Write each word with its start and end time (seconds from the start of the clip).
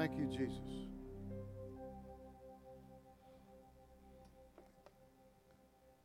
Thank 0.00 0.16
you, 0.16 0.24
Jesus. 0.28 0.56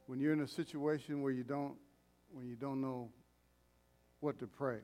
When 0.05 0.19
you're 0.19 0.33
in 0.33 0.41
a 0.41 0.47
situation 0.49 1.21
where 1.21 1.31
you 1.31 1.45
don't, 1.45 1.75
when 2.33 2.45
you 2.45 2.57
don't 2.57 2.81
know 2.81 3.07
what 4.19 4.37
to 4.39 4.47
pray, 4.47 4.79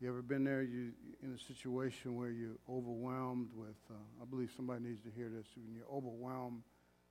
you 0.00 0.08
ever 0.08 0.22
been 0.22 0.42
there? 0.42 0.62
You 0.62 0.90
in 1.22 1.32
a 1.34 1.38
situation 1.54 2.16
where 2.16 2.30
you're 2.30 2.58
overwhelmed 2.68 3.50
with? 3.54 3.76
Uh, 3.88 3.94
I 4.20 4.24
believe 4.24 4.50
somebody 4.56 4.82
needs 4.82 5.02
to 5.02 5.10
hear 5.14 5.28
this. 5.28 5.46
When 5.54 5.72
you're 5.72 5.86
overwhelmed 5.88 6.62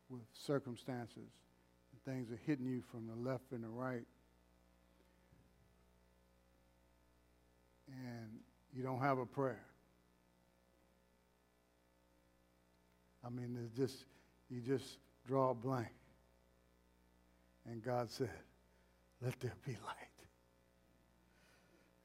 with 0.09 0.23
circumstances, 0.33 1.15
and 1.15 2.03
things 2.13 2.29
are 2.29 2.41
hitting 2.45 2.65
you 2.65 2.83
from 2.91 3.07
the 3.07 3.15
left 3.15 3.53
and 3.53 3.63
the 3.63 3.69
right, 3.69 4.03
and 7.87 8.31
you 8.75 8.83
don't 8.83 8.99
have 8.99 9.17
a 9.17 9.25
prayer. 9.25 9.68
I 13.25 13.29
mean, 13.29 13.57
it's 13.65 13.75
just 13.75 14.05
you 14.49 14.61
just 14.61 14.97
draw 15.27 15.51
a 15.51 15.53
blank. 15.53 15.87
And 17.65 17.83
God 17.83 18.09
said, 18.09 18.31
Let 19.21 19.39
there 19.39 19.53
be 19.65 19.73
light. 19.85 19.95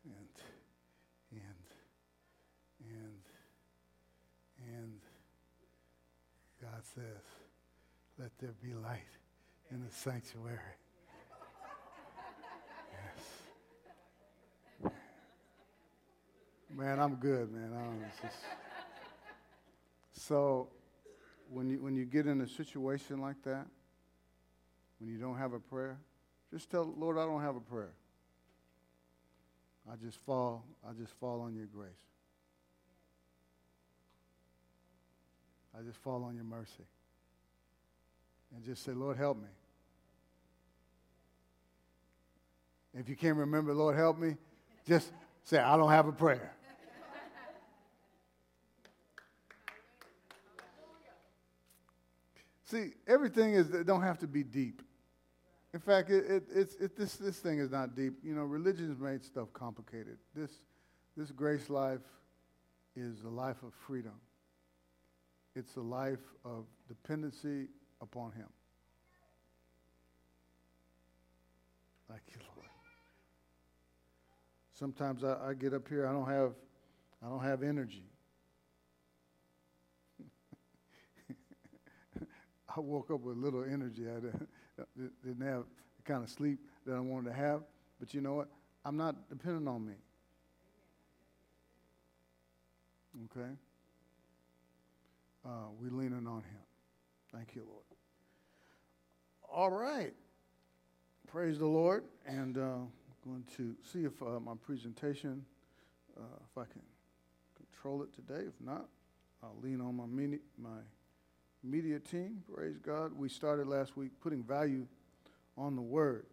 And 0.04 0.28
and 1.32 1.42
and 2.90 3.20
and 4.74 5.00
God 6.60 6.82
says, 6.95 7.23
Let 8.18 8.30
there 8.38 8.54
be 8.62 8.74
light 8.74 9.01
in 9.70 9.82
the 9.84 9.90
sanctuary. 9.90 10.59
Yes. 14.82 14.92
Man, 16.76 16.98
I'm 16.98 17.15
good, 17.15 17.52
man. 17.52 17.73
I 17.73 18.26
just, 18.26 18.37
so 20.12 20.68
when 21.50 21.68
you 21.70 21.82
when 21.82 21.96
you 21.96 22.04
get 22.04 22.26
in 22.26 22.40
a 22.40 22.48
situation 22.48 23.20
like 23.20 23.42
that, 23.45 23.66
when 24.98 25.10
you 25.10 25.18
don't 25.18 25.37
have 25.37 25.52
a 25.52 25.60
prayer, 25.60 25.98
just 26.51 26.70
tell 26.70 26.95
Lord, 26.96 27.18
I 27.18 27.24
don't 27.24 27.42
have 27.42 27.56
a 27.56 27.60
prayer. 27.60 27.92
I 29.90 29.96
just 29.96 30.18
fall, 30.24 30.64
I 30.88 30.92
just 30.92 31.12
fall 31.20 31.40
on 31.42 31.54
your 31.54 31.66
grace. 31.66 31.90
I 35.78 35.82
just 35.82 35.98
fall 35.98 36.24
on 36.24 36.34
your 36.34 36.45
mercy. 36.45 36.86
And 38.54 38.64
just 38.64 38.84
say, 38.84 38.92
Lord, 38.92 39.16
help 39.16 39.38
me. 39.38 39.48
If 42.95 43.08
you 43.08 43.16
can't 43.16 43.36
remember, 43.36 43.74
Lord, 43.74 43.96
help 43.96 44.18
me, 44.18 44.36
just 44.86 45.10
say, 45.42 45.58
I 45.58 45.76
don't 45.76 45.90
have 45.90 46.06
a 46.06 46.12
prayer. 46.12 46.54
See, 52.74 52.90
everything 53.06 53.54
is 53.54 53.68
don't 53.68 54.02
have 54.02 54.18
to 54.18 54.26
be 54.26 54.42
deep. 54.42 54.82
In 55.72 55.78
fact, 55.78 56.10
it, 56.10 56.24
it, 56.28 56.42
it's, 56.52 56.74
it, 56.76 56.96
this, 56.96 57.14
this 57.14 57.38
thing 57.38 57.60
is 57.60 57.70
not 57.70 57.94
deep. 57.94 58.14
You 58.24 58.34
know, 58.34 58.42
religion's 58.42 58.98
made 58.98 59.22
stuff 59.24 59.52
complicated. 59.52 60.18
This, 60.34 60.50
this 61.16 61.30
grace 61.30 61.70
life 61.70 62.00
is 62.96 63.22
a 63.22 63.28
life 63.28 63.62
of 63.62 63.72
freedom. 63.86 64.14
It's 65.54 65.76
a 65.76 65.80
life 65.80 66.19
of 66.44 66.64
dependency 66.88 67.69
upon 68.00 68.32
Him. 68.32 68.48
Thank 72.08 72.22
you, 72.30 72.41
Lord. 72.56 72.69
Sometimes 74.72 75.22
I, 75.22 75.50
I 75.50 75.54
get 75.54 75.75
up 75.75 75.88
here, 75.88 76.08
I 76.08 76.12
don't 76.12 76.28
have, 76.28 76.54
I 77.25 77.28
don't 77.28 77.42
have 77.42 77.62
energy. 77.62 78.04
I 82.76 82.80
woke 82.80 83.10
up 83.10 83.20
with 83.20 83.36
little 83.36 83.64
energy. 83.64 84.04
I 84.08 84.20
didn't 85.24 85.46
have 85.46 85.64
the 85.96 86.02
kind 86.04 86.24
of 86.24 86.30
sleep 86.30 86.58
that 86.86 86.94
I 86.94 87.00
wanted 87.00 87.30
to 87.30 87.36
have. 87.36 87.62
But 88.00 88.14
you 88.14 88.20
know 88.20 88.34
what? 88.34 88.48
I'm 88.84 88.96
not 88.96 89.28
dependent 89.28 89.68
on 89.68 89.86
me. 89.86 89.94
Okay? 93.26 93.50
Uh, 95.44 95.68
we 95.80 95.88
leaning 95.88 96.26
on 96.26 96.42
him. 96.42 96.62
Thank 97.32 97.54
you, 97.54 97.62
Lord. 97.66 97.84
All 99.52 99.70
right. 99.70 100.12
Praise 101.30 101.58
the 101.58 101.66
Lord. 101.66 102.04
And 102.26 102.58
uh, 102.58 102.60
I'm 102.60 102.88
going 103.24 103.44
to 103.56 103.74
see 103.84 104.04
if 104.04 104.20
uh, 104.20 104.40
my 104.40 104.54
presentation, 104.66 105.44
uh, 106.16 106.22
if 106.50 106.58
I 106.58 106.64
can 106.64 106.82
control 107.56 108.02
it 108.02 108.12
today. 108.14 108.46
If 108.46 108.60
not, 108.60 108.86
I'll 109.42 109.56
lean 109.62 109.80
on 109.80 109.96
my, 109.96 110.06
mini, 110.06 110.38
my 110.60 110.80
media 111.64 111.98
team. 111.98 112.42
Praise 112.52 112.76
God. 112.78 113.12
We 113.16 113.28
started 113.28 113.66
last 113.66 113.97
week 113.97 114.10
putting 114.20 114.42
value 114.42 114.86
on 115.56 115.76
the 115.76 115.82
word. 115.82 116.26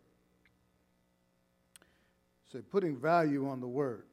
Say, 2.52 2.60
putting 2.60 2.98
value 2.98 3.48
on 3.48 3.62
the 3.62 3.68
word. 3.68 4.04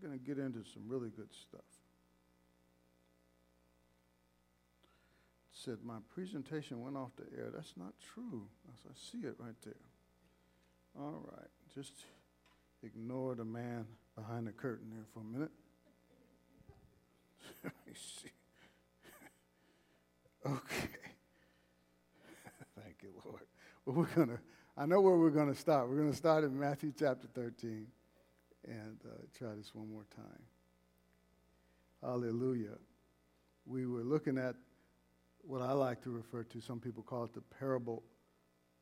We're 0.00 0.08
going 0.08 0.18
to 0.18 0.24
get 0.24 0.38
into 0.38 0.62
some 0.72 0.84
really 0.86 1.10
good 1.10 1.32
stuff. 1.32 1.62
said 5.64 5.78
my 5.84 5.98
presentation 6.14 6.80
went 6.80 6.96
off 6.96 7.10
the 7.16 7.24
air. 7.36 7.50
That's 7.54 7.74
not 7.76 7.92
true. 8.14 8.46
I 8.68 8.92
see 8.94 9.26
it 9.26 9.34
right 9.38 9.54
there. 9.64 9.74
All 10.98 11.28
right. 11.32 11.48
Just 11.74 11.92
ignore 12.82 13.34
the 13.34 13.44
man 13.44 13.86
behind 14.16 14.46
the 14.46 14.52
curtain 14.52 14.86
there 14.90 15.04
for 15.12 15.20
a 15.20 15.24
minute. 15.24 15.50
Let 17.64 17.72
me 17.86 17.92
see. 17.94 18.30
Okay. 20.46 20.88
Thank 22.80 23.02
you, 23.02 23.10
Lord. 23.24 23.42
Well, 23.84 23.96
we're 23.96 24.14
going 24.14 24.28
to, 24.28 24.38
I 24.76 24.86
know 24.86 25.00
where 25.00 25.16
we're 25.16 25.30
going 25.30 25.52
to 25.52 25.58
start. 25.58 25.90
We're 25.90 25.96
going 25.96 26.12
to 26.12 26.16
start 26.16 26.44
in 26.44 26.58
Matthew 26.58 26.92
chapter 26.96 27.26
13 27.34 27.86
and 28.66 28.98
uh, 29.04 29.24
try 29.36 29.54
this 29.56 29.74
one 29.74 29.90
more 29.90 30.06
time. 30.14 30.42
Hallelujah. 32.02 32.78
We 33.66 33.86
were 33.86 34.04
looking 34.04 34.38
at 34.38 34.54
what 35.42 35.60
I 35.60 35.72
like 35.72 36.02
to 36.02 36.10
refer 36.10 36.44
to, 36.44 36.60
some 36.60 36.78
people 36.80 37.02
call 37.02 37.24
it 37.24 37.34
the 37.34 37.40
parable 37.40 38.02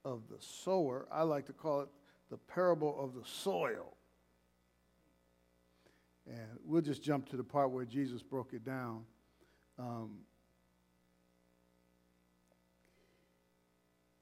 of 0.04 0.22
the 0.28 0.36
sower. 0.40 1.06
I 1.10 1.22
like 1.22 1.46
to 1.46 1.52
call 1.52 1.82
it 1.82 1.88
the 2.30 2.36
parable 2.36 2.96
of 3.02 3.14
the 3.14 3.24
soil. 3.24 3.95
And 6.26 6.58
we'll 6.64 6.82
just 6.82 7.02
jump 7.02 7.28
to 7.30 7.36
the 7.36 7.44
part 7.44 7.70
where 7.70 7.84
Jesus 7.84 8.22
broke 8.22 8.52
it 8.52 8.64
down. 8.64 9.04
Um, 9.78 10.18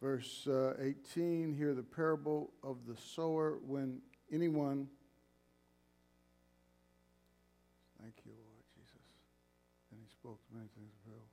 verse 0.03 0.47
uh, 0.47 0.75
18 0.81 1.55
here, 1.55 1.73
the 1.73 1.83
parable 1.83 2.53
of 2.63 2.87
the 2.87 2.97
sower. 3.15 3.59
When 3.67 4.01
anyone, 4.31 4.89
thank 8.03 8.15
you, 8.27 8.33
Lord 8.33 8.65
Jesus. 8.77 9.01
And 9.91 10.01
he 10.03 10.11
spoke 10.11 10.41
to 10.49 10.55
many 10.55 10.69
things 10.77 10.91
of 10.93 11.05
parable. 11.05 11.29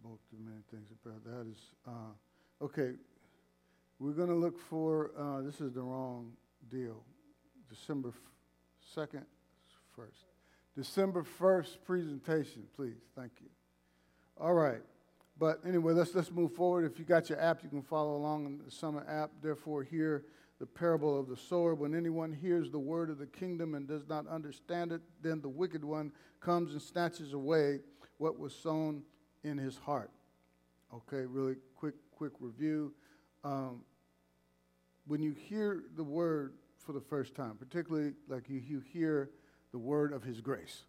Spoke 0.00 0.20
to 0.30 0.36
many 0.38 0.62
things 0.70 0.88
parable. 1.04 1.44
That 1.44 1.50
is, 1.50 1.58
uh, 1.86 2.64
okay. 2.64 2.94
We're 3.98 4.12
going 4.12 4.28
to 4.28 4.34
look 4.34 4.58
for, 4.58 5.10
uh, 5.18 5.40
this 5.40 5.60
is 5.60 5.72
the 5.72 5.80
wrong 5.80 6.32
deal. 6.70 7.02
December 7.68 8.12
2nd, 8.94 9.24
first. 9.96 10.26
December 10.76 11.24
1st 11.40 11.78
presentation, 11.86 12.64
please. 12.76 13.00
Thank 13.16 13.32
you. 13.40 13.48
All 14.38 14.52
right. 14.52 14.82
But 15.38 15.60
anyway, 15.66 15.94
let's, 15.94 16.14
let's 16.14 16.30
move 16.30 16.52
forward. 16.52 16.90
If 16.90 16.98
you 16.98 17.04
got 17.04 17.28
your 17.30 17.40
app, 17.40 17.62
you 17.62 17.70
can 17.70 17.82
follow 17.82 18.16
along 18.16 18.46
in 18.46 18.60
the 18.64 18.70
Summer 18.70 19.04
app. 19.08 19.30
Therefore, 19.42 19.82
hear 19.82 20.24
the 20.58 20.66
parable 20.66 21.18
of 21.18 21.28
the 21.28 21.36
sower. 21.36 21.74
When 21.74 21.94
anyone 21.94 22.32
hears 22.32 22.70
the 22.70 22.78
word 22.78 23.10
of 23.10 23.18
the 23.18 23.26
kingdom 23.26 23.74
and 23.74 23.88
does 23.88 24.06
not 24.08 24.26
understand 24.26 24.92
it, 24.92 25.00
then 25.22 25.40
the 25.40 25.48
wicked 25.48 25.84
one 25.84 26.12
comes 26.40 26.72
and 26.72 26.80
snatches 26.80 27.32
away 27.32 27.80
what 28.18 28.38
was 28.38 28.54
sown 28.54 29.02
in 29.44 29.58
his 29.58 29.76
heart. 29.76 30.10
Okay, 30.94 31.26
really 31.26 31.56
quick, 31.74 31.94
quick 32.12 32.32
review. 32.40 32.92
Um, 33.44 33.82
when 35.06 35.22
you 35.22 35.32
hear 35.32 35.84
the 35.96 36.04
word 36.04 36.54
for 36.78 36.92
the 36.92 37.00
first 37.00 37.34
time, 37.34 37.56
particularly 37.58 38.12
like 38.28 38.48
you, 38.48 38.58
you 38.58 38.80
hear 38.80 39.30
the 39.72 39.78
word 39.78 40.12
of 40.12 40.22
his 40.22 40.40
grace. 40.40 40.82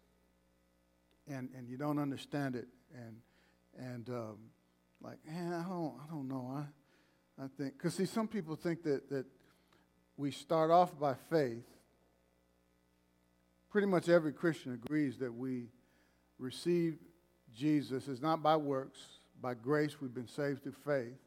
And, 1.26 1.48
and 1.56 1.68
you 1.68 1.76
don't 1.76 1.98
understand 1.98 2.56
it. 2.56 2.68
And, 2.94 3.16
and 3.78 4.08
um, 4.08 4.36
like, 5.02 5.18
I 5.30 5.64
don't, 5.68 5.94
I 6.02 6.10
don't 6.10 6.28
know. 6.28 6.52
I, 6.56 7.44
I 7.44 7.46
think, 7.56 7.74
because 7.76 7.94
see, 7.94 8.06
some 8.06 8.26
people 8.26 8.56
think 8.56 8.82
that, 8.84 9.08
that 9.10 9.26
we 10.16 10.30
start 10.30 10.70
off 10.70 10.98
by 10.98 11.14
faith. 11.30 11.64
Pretty 13.70 13.86
much 13.86 14.08
every 14.08 14.32
Christian 14.32 14.72
agrees 14.72 15.18
that 15.18 15.32
we 15.32 15.66
receive 16.38 16.96
Jesus 17.54 18.08
is 18.08 18.20
not 18.20 18.42
by 18.42 18.56
works, 18.56 18.98
by 19.40 19.54
grace 19.54 20.00
we've 20.00 20.14
been 20.14 20.28
saved 20.28 20.62
through 20.62 20.74
faith, 20.84 21.18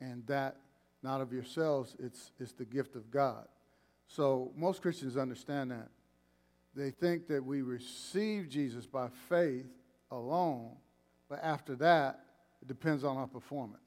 and 0.00 0.26
that 0.26 0.56
not 1.02 1.20
of 1.20 1.32
yourselves, 1.32 1.94
it's, 1.98 2.32
it's 2.40 2.52
the 2.52 2.64
gift 2.64 2.96
of 2.96 3.10
God. 3.10 3.46
So 4.08 4.52
most 4.56 4.82
Christians 4.82 5.16
understand 5.16 5.70
that. 5.70 5.88
They 6.74 6.90
think 6.90 7.28
that 7.28 7.44
we 7.44 7.62
receive 7.62 8.48
Jesus 8.48 8.86
by 8.86 9.08
faith 9.28 9.66
alone, 10.10 10.72
but 11.28 11.40
after 11.42 11.76
that, 11.76 12.20
it 12.60 12.68
depends 12.68 13.04
on 13.04 13.16
our 13.16 13.26
performance. 13.26 13.80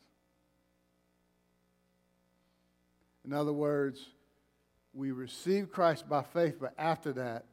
In 3.25 3.34
other 3.34 3.51
words, 3.51 4.07
we 4.94 5.12
receive 5.12 5.69
Christ 5.72 6.07
by 6.07 6.24
faith, 6.24 6.56
but 6.60 6.74
after 6.78 7.12
that, 7.13 7.45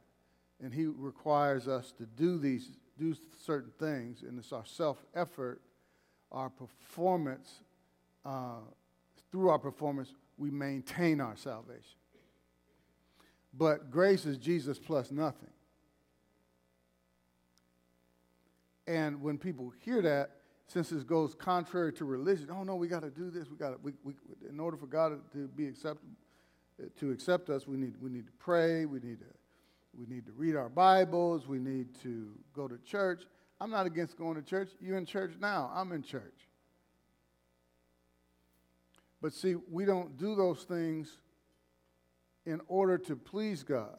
and 0.63 0.73
He 0.73 0.85
requires 0.85 1.67
us 1.67 1.91
to 1.97 2.05
do 2.05 2.37
these, 2.37 2.69
do 2.97 3.13
certain 3.45 3.71
things, 3.77 4.23
and 4.23 4.39
it's 4.39 4.53
our 4.53 4.65
self 4.65 5.03
effort, 5.13 5.61
our 6.31 6.49
performance. 6.49 7.61
Uh, 8.25 8.61
through 9.31 9.49
our 9.49 9.59
performance, 9.59 10.13
we 10.37 10.49
maintain 10.49 11.19
our 11.19 11.35
salvation. 11.35 11.99
But 13.57 13.89
grace 13.89 14.25
is 14.25 14.37
Jesus 14.37 14.79
plus 14.79 15.11
nothing. 15.11 15.49
And 18.87 19.21
when 19.21 19.37
people 19.37 19.73
hear 19.81 20.01
that, 20.01 20.31
since 20.67 20.91
it 20.91 21.07
goes 21.07 21.35
contrary 21.35 21.93
to 21.93 22.05
religion, 22.05 22.49
oh 22.51 22.63
no, 22.63 22.75
we 22.75 22.87
got 22.87 23.03
to 23.03 23.09
do 23.09 23.29
this. 23.29 23.49
We 23.49 23.57
got. 23.57 23.81
We, 23.83 23.93
we, 24.03 24.13
in 24.49 24.59
order 24.59 24.77
for 24.77 24.87
God 24.87 25.19
to 25.33 25.47
be 25.47 25.67
accepted, 25.67 26.09
to 26.99 27.11
accept 27.11 27.49
us, 27.49 27.67
we 27.67 27.77
need 27.77 27.95
we 28.01 28.09
need 28.09 28.25
to 28.25 28.33
pray. 28.33 28.85
We 28.85 28.99
need 28.99 29.19
to 29.19 29.25
we 29.97 30.05
need 30.07 30.25
to 30.25 30.31
read 30.33 30.55
our 30.55 30.69
Bibles. 30.69 31.47
We 31.47 31.59
need 31.59 31.87
to 32.01 32.31
go 32.53 32.67
to 32.67 32.77
church. 32.79 33.23
I'm 33.61 33.71
not 33.71 33.85
against 33.85 34.17
going 34.17 34.35
to 34.35 34.41
church. 34.41 34.69
You're 34.81 34.97
in 34.97 35.05
church 35.05 35.33
now. 35.39 35.71
I'm 35.73 35.91
in 35.91 36.03
church. 36.03 36.49
But 39.21 39.33
see, 39.33 39.55
we 39.71 39.85
don't 39.85 40.17
do 40.17 40.35
those 40.35 40.63
things 40.63 41.17
in 42.45 42.61
order 42.67 42.97
to 42.97 43.15
please 43.15 43.63
God. 43.63 43.97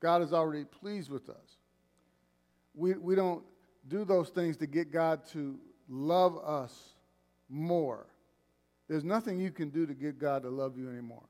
God 0.00 0.22
is 0.22 0.32
already 0.32 0.64
pleased 0.64 1.10
with 1.10 1.28
us. 1.28 1.58
We, 2.74 2.94
we 2.94 3.14
don't 3.14 3.44
do 3.88 4.04
those 4.04 4.30
things 4.30 4.56
to 4.58 4.66
get 4.66 4.92
God 4.92 5.26
to 5.32 5.58
love 5.88 6.38
us 6.38 6.94
more. 7.48 8.06
There's 8.88 9.04
nothing 9.04 9.38
you 9.38 9.50
can 9.50 9.70
do 9.70 9.86
to 9.86 9.94
get 9.94 10.18
God 10.18 10.42
to 10.42 10.50
love 10.50 10.76
you 10.76 10.88
anymore. 10.88 11.22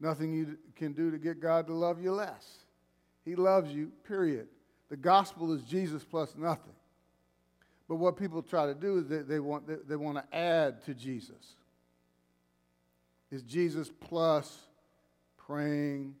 Nothing 0.00 0.32
you 0.32 0.56
can 0.76 0.92
do 0.92 1.10
to 1.10 1.18
get 1.18 1.40
God 1.40 1.66
to 1.66 1.74
love 1.74 2.00
you 2.00 2.12
less. 2.12 2.58
He 3.24 3.34
loves 3.34 3.72
you, 3.72 3.92
period. 4.06 4.48
The 4.88 4.96
gospel 4.96 5.52
is 5.52 5.62
Jesus 5.62 6.04
plus 6.04 6.34
nothing. 6.36 6.72
But 7.88 7.96
what 7.96 8.16
people 8.16 8.42
try 8.42 8.66
to 8.66 8.74
do 8.74 8.98
is 8.98 9.08
they, 9.08 9.18
they 9.18 9.40
want, 9.40 9.66
they, 9.66 9.76
they 9.86 9.96
want 9.96 10.18
to 10.18 10.36
add 10.36 10.84
to 10.84 10.94
Jesus. 10.94 11.56
Is 13.30 13.42
Jesus 13.42 13.90
plus 14.00 14.68
praying, 15.36 16.14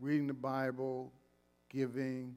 reading 0.00 0.26
the 0.26 0.34
Bible, 0.34 1.12
giving. 1.70 2.34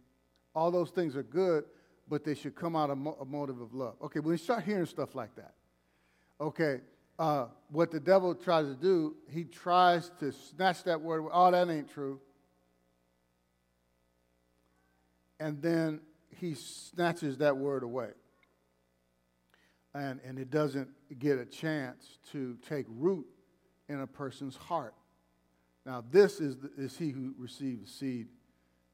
All 0.55 0.71
those 0.71 0.91
things 0.91 1.15
are 1.15 1.23
good, 1.23 1.65
but 2.07 2.23
they 2.23 2.35
should 2.35 2.55
come 2.55 2.75
out 2.75 2.89
of 2.89 2.97
mo- 2.97 3.17
a 3.19 3.25
motive 3.25 3.59
of 3.59 3.73
love. 3.73 3.95
Okay, 4.01 4.19
when 4.19 4.33
you 4.33 4.37
start 4.37 4.63
hearing 4.63 4.85
stuff 4.85 5.15
like 5.15 5.35
that, 5.35 5.53
okay, 6.39 6.81
uh, 7.19 7.47
what 7.69 7.91
the 7.91 7.99
devil 7.99 8.35
tries 8.35 8.67
to 8.67 8.75
do, 8.75 9.15
he 9.29 9.43
tries 9.43 10.11
to 10.19 10.31
snatch 10.31 10.83
that 10.83 11.01
word. 11.01 11.25
Oh, 11.31 11.51
that 11.51 11.69
ain't 11.69 11.91
true. 11.91 12.19
And 15.39 15.61
then 15.61 16.01
he 16.39 16.53
snatches 16.53 17.37
that 17.37 17.57
word 17.57 17.83
away. 17.83 18.09
And, 19.93 20.19
and 20.23 20.37
it 20.37 20.51
doesn't 20.51 20.89
get 21.17 21.39
a 21.39 21.45
chance 21.45 22.19
to 22.31 22.57
take 22.67 22.85
root 22.87 23.25
in 23.89 24.01
a 24.01 24.07
person's 24.07 24.55
heart. 24.55 24.93
Now, 25.85 26.03
this 26.11 26.39
is, 26.39 26.57
the, 26.57 26.69
is 26.77 26.97
he 26.97 27.11
who 27.11 27.33
receives 27.37 27.93
seed 27.93 28.27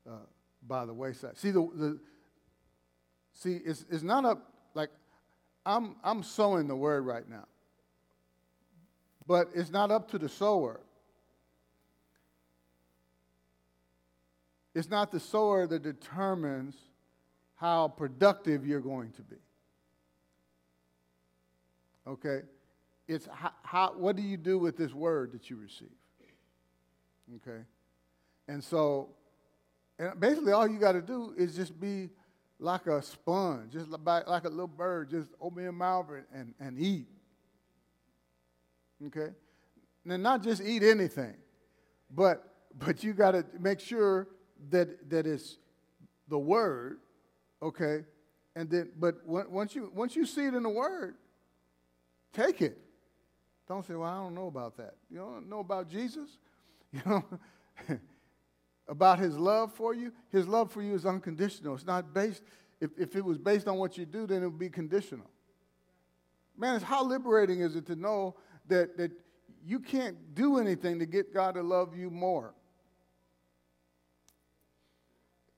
uh, 0.07 0.18
by 0.68 0.86
the 0.86 0.94
wayside. 0.94 1.38
See, 1.38 1.51
the, 1.51 1.68
the 1.75 2.00
see, 3.34 3.60
it's, 3.66 3.86
it's 3.90 4.04
not 4.04 4.25
up 4.25 4.54
like 4.74 4.90
I'm, 5.66 5.95
I'm 6.04 6.24
sowing 6.24 6.68
the 6.68 6.75
word 6.75 7.06
right 7.06 7.28
now. 7.28 7.45
But 9.25 9.50
it's 9.56 9.72
not 9.72 9.90
up 9.90 10.12
to 10.12 10.18
the 10.18 10.30
sower. 10.30 10.81
It's 14.75 14.90
not 14.90 15.12
the 15.12 15.19
sower 15.19 15.66
that 15.68 15.81
determines 15.84 16.75
how 17.56 17.88
productive 17.88 18.66
you're 18.66 18.81
going 18.81 19.12
to 19.12 19.22
be. 19.22 19.38
Okay? 22.06 22.42
It's 23.07 23.27
how, 23.31 23.51
how, 23.63 23.94
what 23.97 24.15
do 24.15 24.21
you 24.21 24.38
do 24.38 24.57
with 24.57 24.77
this 24.77 24.94
word 24.94 25.33
that 25.33 25.50
you 25.50 25.57
receive? 25.57 25.89
Okay? 27.35 27.63
And 28.47 28.63
so, 28.63 29.09
and 30.00 30.19
basically 30.19 30.51
all 30.51 30.67
you 30.67 30.79
got 30.79 30.94
to 30.94 31.01
do 31.01 31.33
is 31.38 31.55
just 31.55 31.79
be 31.79 32.09
like 32.59 32.88
a 32.88 33.01
sponge, 33.01 33.73
just 33.73 33.89
like, 33.89 34.27
like 34.27 34.45
a 34.45 34.50
little 34.50 34.67
bird, 34.67 35.09
just 35.09 35.29
open 35.41 35.63
your 35.63 35.71
mouth 35.71 36.07
and, 36.33 36.53
and 36.59 36.79
eat. 36.79 37.07
Okay? 39.07 39.33
Now, 40.06 40.17
not 40.17 40.44
just 40.44 40.61
eat 40.61 40.83
anything, 40.83 41.35
but, 42.09 42.53
but 42.77 43.03
you 43.03 43.13
got 43.13 43.31
to 43.31 43.45
make 43.59 43.79
sure 43.79 44.27
that, 44.69 45.09
that 45.09 45.25
it's 45.25 45.57
the 46.27 46.39
word, 46.39 46.99
okay? 47.61 48.06
And 48.56 48.69
then, 48.69 48.91
but 48.97 49.25
once 49.25 49.75
you, 49.75 49.91
once 49.94 50.15
you 50.15 50.25
see 50.25 50.45
it 50.45 50.53
in 50.53 50.63
the 50.63 50.69
word, 50.69 51.15
take 52.33 52.61
it. 52.61 52.77
Don't 53.73 53.83
say, 53.87 53.95
well, 53.95 54.07
I 54.07 54.17
don't 54.17 54.35
know 54.35 54.45
about 54.45 54.77
that. 54.77 54.93
You 55.09 55.17
don't 55.17 55.49
know 55.49 55.59
about 55.59 55.89
Jesus? 55.89 56.29
You 56.93 57.01
know, 57.07 57.23
about 58.87 59.17
his 59.17 59.35
love 59.35 59.73
for 59.73 59.95
you? 59.95 60.11
His 60.29 60.47
love 60.47 60.71
for 60.71 60.83
you 60.83 60.93
is 60.93 61.07
unconditional. 61.07 61.73
It's 61.73 61.87
not 61.87 62.13
based, 62.13 62.43
if, 62.79 62.91
if 62.99 63.15
it 63.15 63.25
was 63.25 63.39
based 63.39 63.67
on 63.67 63.77
what 63.77 63.97
you 63.97 64.05
do, 64.05 64.27
then 64.27 64.43
it 64.43 64.45
would 64.45 64.59
be 64.59 64.69
conditional. 64.69 65.25
Man, 66.55 66.75
it's 66.75 66.83
how 66.83 67.03
liberating 67.03 67.61
is 67.61 67.75
it 67.75 67.87
to 67.87 67.95
know 67.95 68.35
that, 68.67 68.95
that 68.97 69.11
you 69.65 69.79
can't 69.79 70.35
do 70.35 70.59
anything 70.59 70.99
to 70.99 71.07
get 71.07 71.33
God 71.33 71.55
to 71.55 71.63
love 71.63 71.97
you 71.97 72.11
more? 72.11 72.53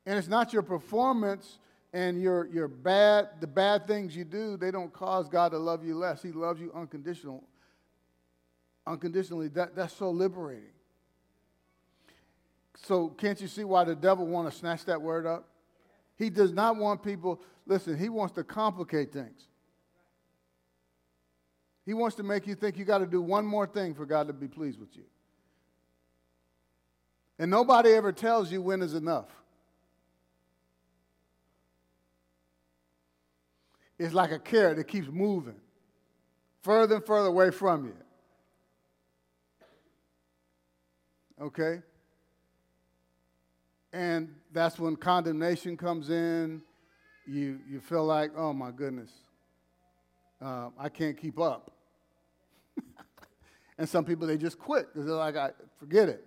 And 0.06 0.18
it's 0.18 0.30
not 0.30 0.54
your 0.54 0.62
performance 0.62 1.60
and 1.92 2.22
your, 2.22 2.48
your 2.48 2.70
bad, 2.70 3.42
the 3.42 3.48
bad 3.48 3.88
things 3.88 4.16
you 4.16 4.24
do, 4.24 4.56
they 4.56 4.72
don't 4.72 4.94
cause 4.94 5.28
God 5.28 5.50
to 5.52 5.58
love 5.58 5.84
you 5.84 5.98
less. 5.98 6.22
He 6.22 6.32
loves 6.32 6.62
you 6.62 6.72
unconditional 6.74 7.44
unconditionally, 8.88 9.48
that, 9.50 9.76
that's 9.76 9.96
so 9.96 10.10
liberating. 10.10 10.70
So 12.84 13.10
can't 13.10 13.40
you 13.40 13.48
see 13.48 13.64
why 13.64 13.84
the 13.84 13.96
devil 13.96 14.28
want 14.28 14.52
to 14.52 14.58
snatch 14.58 14.86
that 14.86 15.02
word 15.02 15.26
up? 15.26 15.48
He 16.18 16.30
does 16.30 16.54
not 16.54 16.78
want 16.78 17.04
people, 17.04 17.42
listen, 17.66 17.98
he 17.98 18.10
wants 18.10 18.34
to 18.36 18.44
complicate 18.44 19.12
things. 19.12 19.48
He 21.86 21.94
wants 21.94 22.16
to 22.18 22.24
make 22.24 22.48
you 22.48 22.56
think 22.56 22.78
you 22.78 22.86
got 22.86 23.00
to 23.00 23.06
do 23.06 23.22
one 23.22 23.46
more 23.46 23.68
thing 23.68 23.94
for 23.94 24.06
God 24.06 24.28
to 24.28 24.34
be 24.34 24.48
pleased 24.48 24.80
with 24.80 24.96
you. 24.96 25.04
And 27.38 27.52
nobody 27.52 27.92
ever 27.92 28.12
tells 28.12 28.52
you 28.52 28.62
when 28.62 28.82
is 28.82 28.94
enough. 28.94 29.28
It's 33.98 34.14
like 34.14 34.32
a 34.32 34.40
carrot 34.40 34.78
that 34.78 34.86
keeps 34.86 35.08
moving 35.10 35.56
further 36.62 36.96
and 36.96 37.06
further 37.06 37.28
away 37.28 37.52
from 37.52 37.86
you. 37.86 37.96
Okay? 41.42 41.82
And 43.94 44.36
that's 44.52 44.80
when 44.80 44.96
condemnation 44.96 45.78
comes 45.78 46.10
in. 46.10 46.62
You, 47.26 47.60
you 47.68 47.80
feel 47.80 48.06
like, 48.06 48.32
oh 48.36 48.54
my 48.54 48.72
goodness, 48.72 49.10
uh, 50.42 50.70
I 50.78 50.90
can't 50.90 51.18
keep 51.18 51.40
up. 51.40 51.72
and 53.78 53.88
some 53.88 54.06
people, 54.06 54.28
they 54.28 54.38
just 54.38 54.60
quit 54.60 54.88
because 54.94 55.08
they're 55.08 55.16
like, 55.16 55.36
I, 55.36 55.52
forget 55.80 56.10
it. 56.10 56.24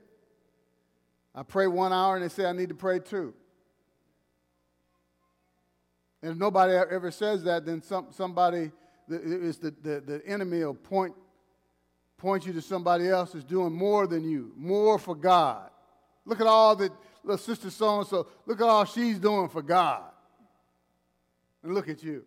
I 1.34 1.42
pray 1.42 1.66
one 1.66 1.92
hour 1.92 2.16
and 2.16 2.24
they 2.24 2.28
say 2.28 2.46
I 2.46 2.52
need 2.52 2.70
to 2.70 2.74
pray 2.74 2.98
two. 2.98 3.34
And 6.22 6.32
if 6.32 6.38
nobody 6.38 6.72
ever 6.72 7.10
says 7.10 7.44
that, 7.44 7.64
then 7.64 7.80
some, 7.82 8.08
somebody, 8.10 8.72
it's 9.08 9.58
the, 9.58 9.72
the, 9.82 10.00
the 10.00 10.22
enemy 10.26 10.64
will 10.64 10.74
point 10.74 11.14
point 12.18 12.44
you 12.46 12.52
to 12.52 12.60
somebody 12.60 13.08
else 13.08 13.32
that's 13.32 13.44
doing 13.44 13.72
more 13.72 14.06
than 14.06 14.28
you, 14.28 14.52
more 14.56 14.98
for 14.98 15.14
God. 15.14 15.70
Look 16.24 16.40
at 16.40 16.46
all 16.46 16.76
that 16.76 16.92
little 17.24 17.38
sister 17.38 17.70
so 17.70 18.00
and 18.00 18.06
so, 18.06 18.26
look 18.44 18.60
at 18.60 18.66
all 18.66 18.84
she's 18.84 19.18
doing 19.18 19.48
for 19.48 19.62
God. 19.62 20.02
And 21.62 21.74
look 21.74 21.88
at 21.88 22.02
you. 22.02 22.24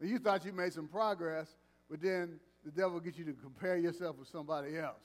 You 0.00 0.18
thought 0.18 0.44
you 0.44 0.52
made 0.52 0.72
some 0.72 0.86
progress, 0.86 1.48
but 1.90 2.00
then 2.00 2.38
the 2.64 2.70
devil 2.70 3.00
gets 3.00 3.18
you 3.18 3.24
to 3.24 3.32
compare 3.32 3.76
yourself 3.76 4.16
with 4.18 4.28
somebody 4.28 4.76
else. 4.76 5.02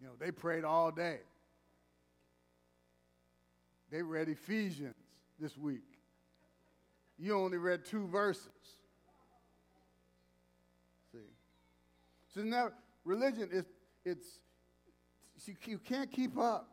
You 0.00 0.06
know, 0.06 0.12
they 0.18 0.30
prayed 0.30 0.64
all 0.64 0.90
day. 0.90 1.18
They 3.90 4.02
read 4.02 4.28
Ephesians 4.28 4.94
this 5.38 5.56
week. 5.56 5.82
You 7.18 7.36
only 7.36 7.58
read 7.58 7.84
two 7.84 8.06
verses. 8.06 8.48
See. 11.12 11.18
So 12.34 12.42
now 12.42 12.70
religion 13.04 13.48
is 13.52 13.64
it's, 14.04 14.26
you, 15.66 15.78
can't 15.78 16.10
keep 16.10 16.38
up. 16.38 16.68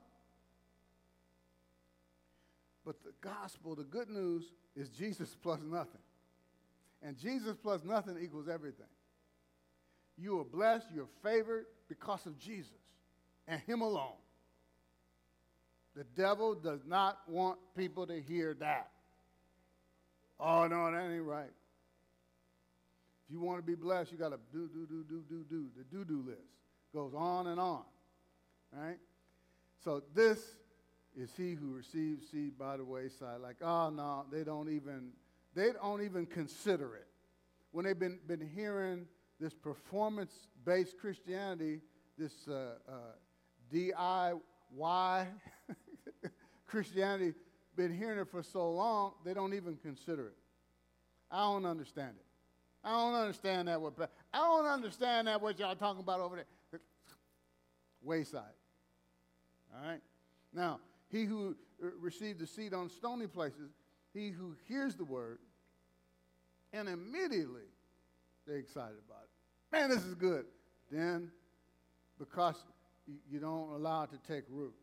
But 2.86 3.04
the 3.04 3.12
gospel, 3.22 3.76
the 3.76 3.84
good 3.84 4.10
news, 4.10 4.46
is 4.76 4.90
Jesus 4.90 5.36
plus 5.42 5.60
nothing. 5.62 6.02
And 7.02 7.18
Jesus 7.18 7.56
plus 7.62 7.84
nothing 7.84 8.18
equals 8.22 8.48
everything. 8.48 8.88
You 10.18 10.40
are 10.40 10.46
blessed, 10.46 10.88
you're 10.94 11.10
favored 11.22 11.66
because 11.90 12.26
of 12.26 12.38
Jesus 12.40 12.72
and 13.48 13.62
Him 13.62 13.82
alone. 13.82 14.16
The 15.96 16.06
devil 16.16 16.56
does 16.56 16.82
not 16.86 17.20
want 17.28 17.58
people 17.76 18.08
to 18.08 18.22
hear 18.22 18.56
that. 18.60 18.90
Oh, 20.40 20.68
no, 20.68 20.92
that 20.92 21.12
ain't 21.12 21.24
right. 21.24 21.52
If 23.28 23.34
you 23.34 23.42
want 23.42 23.60
to 23.60 23.64
be 23.64 23.76
blessed, 23.76 24.12
you 24.12 24.18
got 24.18 24.30
to 24.30 24.40
do, 24.54 24.70
do, 24.74 24.86
do, 24.86 25.04
do, 25.04 25.24
do, 25.30 25.46
do. 25.50 25.66
The 25.78 25.84
do 25.84 26.06
do 26.06 26.24
list 26.26 26.48
goes 26.94 27.14
on 27.14 27.48
and 27.48 27.60
on. 27.60 27.84
Right? 28.72 28.98
So 29.84 30.02
this 30.16 30.40
is 31.16 31.32
he 31.36 31.54
who 31.54 31.74
receives 31.74 32.30
seed 32.30 32.58
by 32.58 32.78
the 32.78 32.86
wayside. 32.86 33.42
Like, 33.42 33.58
oh 33.62 33.90
no, 33.90 34.26
they 34.32 34.44
don't 34.44 34.70
even 34.70 35.12
they 35.54 35.72
don't 35.74 36.04
even 36.04 36.26
consider 36.26 36.96
it. 36.96 37.08
When 37.72 37.84
they've 37.84 37.98
been, 37.98 38.20
been 38.28 38.48
hearing 38.56 39.08
this 39.40 39.54
performance-based 39.54 40.98
Christianity, 41.00 41.82
this 42.18 42.48
uh, 42.48 42.76
uh, 42.88 42.94
DIY 43.74 45.28
Christianity, 46.68 47.34
been 47.76 47.96
hearing 47.96 48.20
it 48.20 48.30
for 48.30 48.44
so 48.44 48.72
long, 48.72 49.14
they 49.26 49.34
don't 49.34 49.54
even 49.54 49.78
consider 49.78 50.28
it. 50.28 50.38
I 51.32 51.52
don't 51.52 51.66
understand 51.66 52.14
it. 52.20 52.27
I 52.88 52.92
don't 52.92 53.16
understand 53.16 53.68
that. 53.68 53.82
What 53.82 53.96
I 54.34 54.38
don't 54.38 54.66
understand 54.66 55.28
that 55.28 55.42
what 55.42 55.60
y'all 55.60 55.76
talking 55.76 56.00
about 56.00 56.22
over 56.22 56.38
there. 56.38 56.80
Wayside. 58.02 58.44
All 59.76 59.86
right. 59.86 60.00
Now, 60.54 60.80
he 61.10 61.26
who 61.26 61.58
uh, 61.84 61.88
received 62.00 62.40
the 62.40 62.48
seed 62.48 62.74
on 62.74 62.90
stony 62.90 63.28
places, 63.28 63.72
he 64.14 64.30
who 64.30 64.56
hears 64.70 64.96
the 64.96 65.04
word, 65.04 65.40
and 66.72 66.88
immediately 66.88 67.68
they're 68.48 68.56
excited 68.56 68.96
about 69.06 69.24
it. 69.24 69.76
Man, 69.76 69.90
this 69.90 70.06
is 70.06 70.16
good. 70.16 70.46
Then, 70.90 71.30
because 72.18 72.56
you 73.30 73.40
don't 73.40 73.74
allow 73.74 74.04
it 74.04 74.12
to 74.12 74.34
take 74.34 74.46
root, 74.50 74.74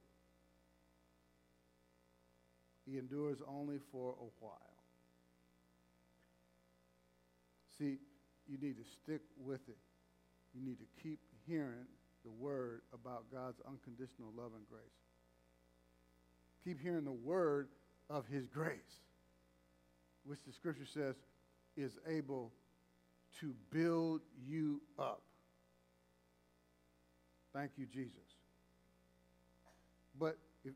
he 2.87 2.99
endures 2.99 3.39
only 3.49 3.79
for 3.91 4.11
a 4.11 4.45
while. 4.45 4.74
See, 7.79 7.99
you 8.47 8.59
need 8.61 8.77
to 8.77 8.85
stick 8.85 9.23
with 9.39 9.61
it. 9.69 9.79
You 10.55 10.65
need 10.65 10.79
to 10.79 11.03
keep 11.03 11.19
hearing 11.47 11.87
the 12.25 12.31
word 12.31 12.83
about 12.93 13.25
God's 13.33 13.61
unconditional 13.67 14.31
love 14.37 14.53
and 14.55 14.67
grace. 14.69 14.83
Keep 16.65 16.81
hearing 16.81 17.05
the 17.05 17.13
word 17.13 17.69
of 18.09 18.27
his 18.27 18.47
grace, 18.47 19.01
which 20.25 20.39
the 20.47 20.53
scripture 20.53 20.87
says 20.87 21.17
is 21.77 21.99
able 22.09 22.53
to 23.41 23.55
build 23.71 24.23
you 24.47 24.81
up. 24.99 25.23
Thank 27.53 27.73
you, 27.77 27.87
Jesus. 27.87 28.13
But 30.19 30.39
if, 30.65 30.73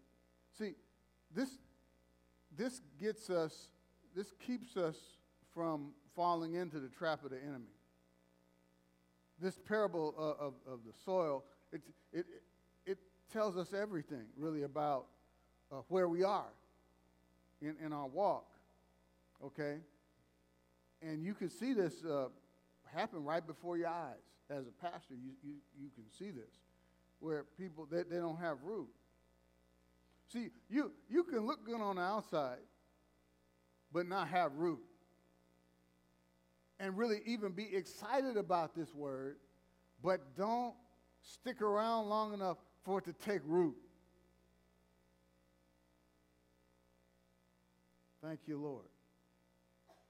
see, 0.59 0.75
this 1.35 1.49
this 2.57 2.81
gets 3.01 3.31
us, 3.31 3.69
this 4.17 4.33
keeps 4.45 4.77
us 4.77 4.97
from 5.55 5.93
falling 6.19 6.55
into 6.55 6.81
the 6.81 6.89
trap 6.89 7.25
of 7.25 7.31
the 7.31 7.41
enemy. 7.41 7.71
This 9.41 9.57
parable 9.57 10.13
of, 10.19 10.49
of, 10.49 10.55
of 10.73 10.81
the 10.85 10.93
soil, 11.05 11.45
it, 11.73 11.81
it, 12.13 12.27
it 12.85 12.99
tells 13.33 13.57
us 13.57 13.73
everything 13.73 14.25
really 14.37 14.65
about 14.65 15.07
uh, 15.71 15.77
where 15.87 16.09
we 16.09 16.25
are 16.25 16.51
in, 17.63 17.77
in 17.85 17.93
our 17.93 18.09
walk. 18.09 18.49
Okay? 19.45 19.77
And 21.01 21.23
you 21.23 21.35
can 21.35 21.49
see 21.49 21.73
this 21.73 22.05
uh, 22.05 22.31
happen 22.93 23.23
right 23.23 23.47
before 23.47 23.79
your 23.79 23.87
eyes. 23.87 24.17
As 24.51 24.65
a 24.67 24.85
pastor, 24.85 25.15
you, 25.15 25.31
you, 25.45 25.55
you 25.81 25.89
can 25.95 26.05
see 26.19 26.33
this, 26.33 26.51
where 27.21 27.45
people, 27.57 27.87
they, 27.89 28.03
they 28.03 28.17
don't 28.17 28.41
have 28.41 28.57
root. 28.65 28.89
See, 30.33 30.49
you, 30.69 30.91
you 31.09 31.23
can 31.23 31.47
look 31.47 31.65
good 31.65 31.81
on 31.81 31.95
the 31.95 32.03
outside, 32.03 32.59
but 33.93 34.09
not 34.09 34.27
have 34.27 34.57
root. 34.57 34.81
And 36.81 36.97
really 36.97 37.21
even 37.27 37.53
be 37.53 37.75
excited 37.75 38.37
about 38.37 38.75
this 38.75 38.95
word, 38.95 39.37
but 40.03 40.37
don't 40.37 40.75
stick 41.23 41.61
around 41.61 42.09
long 42.09 42.33
enough 42.33 42.59
for 42.85 42.99
it 42.99 43.05
to 43.07 43.13
take 43.13 43.41
root. 43.45 43.75
Thank 48.23 48.41
you, 48.47 48.59
Lord. 48.59 48.85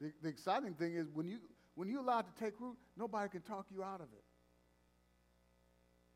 The, 0.00 0.12
the 0.22 0.28
exciting 0.28 0.75
thing 0.75 0.94
is 0.94 1.06
when 1.12 1.26
you 1.26 1.38
when 1.75 1.88
you 1.88 2.00
allow 2.00 2.20
it 2.20 2.26
to 2.34 2.44
take 2.44 2.54
root, 2.60 2.76
nobody 2.96 3.28
can 3.28 3.40
talk 3.42 3.66
you 3.70 3.84
out 3.84 4.00
of 4.00 4.08
it. 4.12 4.25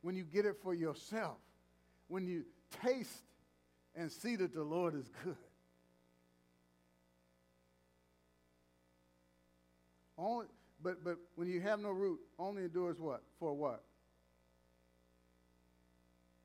When 0.00 0.16
you 0.16 0.24
get 0.24 0.44
it 0.44 0.56
for 0.60 0.74
yourself, 0.74 1.36
when 2.08 2.26
you 2.26 2.44
taste 2.84 3.22
and 3.94 4.10
see 4.10 4.34
that 4.36 4.52
the 4.52 4.62
Lord 4.62 4.94
is 4.94 5.08
good. 5.24 5.36
Only, 10.22 10.46
but, 10.82 11.02
but 11.02 11.16
when 11.34 11.48
you 11.48 11.60
have 11.60 11.80
no 11.80 11.90
root, 11.90 12.20
only 12.38 12.62
endures 12.62 13.00
what? 13.00 13.22
For 13.40 13.52
what? 13.54 13.82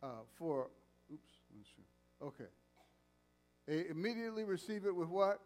Uh, 0.02 0.24
for, 0.38 0.70
oops, 1.14 1.34
okay. 2.22 2.50
They 3.68 3.88
immediately 3.90 4.46
receive 4.46 4.86
it 4.86 4.96
with 4.96 5.10
what? 5.10 5.40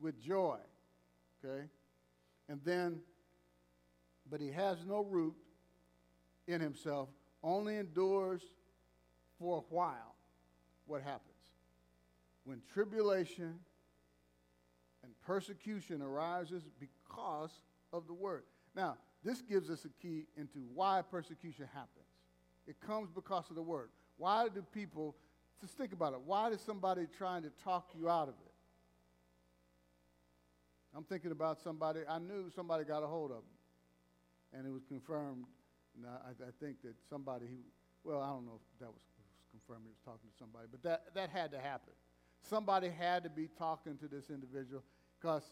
With 0.00 0.18
joy. 0.22 0.56
Okay? 1.44 1.64
And 2.48 2.60
then, 2.64 3.00
but 4.30 4.40
he 4.40 4.50
has 4.52 4.78
no 4.86 5.02
root 5.02 5.34
in 6.46 6.62
himself, 6.62 7.10
only 7.42 7.76
endures 7.76 8.40
for 9.38 9.58
a 9.58 9.74
while 9.74 10.14
what 10.86 11.02
happens? 11.02 11.22
When 12.44 12.62
tribulation 12.72 13.58
and 15.04 15.12
persecution 15.26 16.00
arises 16.00 16.62
because 17.08 17.50
of 17.92 18.06
the 18.06 18.12
word. 18.12 18.44
Now, 18.74 18.96
this 19.24 19.42
gives 19.42 19.70
us 19.70 19.84
a 19.84 20.02
key 20.02 20.26
into 20.36 20.58
why 20.74 21.02
persecution 21.02 21.66
happens. 21.72 22.06
It 22.66 22.76
comes 22.80 23.10
because 23.10 23.44
of 23.50 23.56
the 23.56 23.62
word. 23.62 23.88
Why 24.16 24.48
do 24.48 24.64
people, 24.72 25.16
just 25.60 25.76
think 25.76 25.92
about 25.92 26.12
it, 26.12 26.20
why 26.24 26.50
is 26.50 26.60
somebody 26.60 27.06
trying 27.16 27.42
to 27.42 27.50
talk 27.64 27.90
you 27.98 28.08
out 28.08 28.28
of 28.28 28.34
it? 28.34 28.52
I'm 30.96 31.04
thinking 31.04 31.30
about 31.30 31.60
somebody, 31.60 32.00
I 32.08 32.18
knew 32.18 32.50
somebody 32.54 32.84
got 32.84 33.02
a 33.02 33.06
hold 33.06 33.30
of 33.30 33.38
him. 33.38 33.42
And 34.54 34.66
it 34.66 34.72
was 34.72 34.84
confirmed, 34.88 35.44
I, 36.04 36.30
I 36.30 36.50
think 36.60 36.80
that 36.82 36.94
somebody, 37.10 37.46
well, 38.04 38.20
I 38.20 38.28
don't 38.28 38.46
know 38.46 38.56
if 38.56 38.80
that 38.80 38.88
was 38.88 39.02
confirmed, 39.50 39.84
he 39.84 39.90
was 39.90 40.00
talking 40.04 40.30
to 40.30 40.36
somebody, 40.38 40.66
but 40.70 40.82
that, 40.82 41.14
that 41.14 41.30
had 41.30 41.52
to 41.52 41.58
happen. 41.58 41.92
Somebody 42.42 42.88
had 42.88 43.24
to 43.24 43.30
be 43.30 43.48
talking 43.58 43.96
to 43.98 44.08
this 44.08 44.30
individual 44.30 44.82
because 45.20 45.42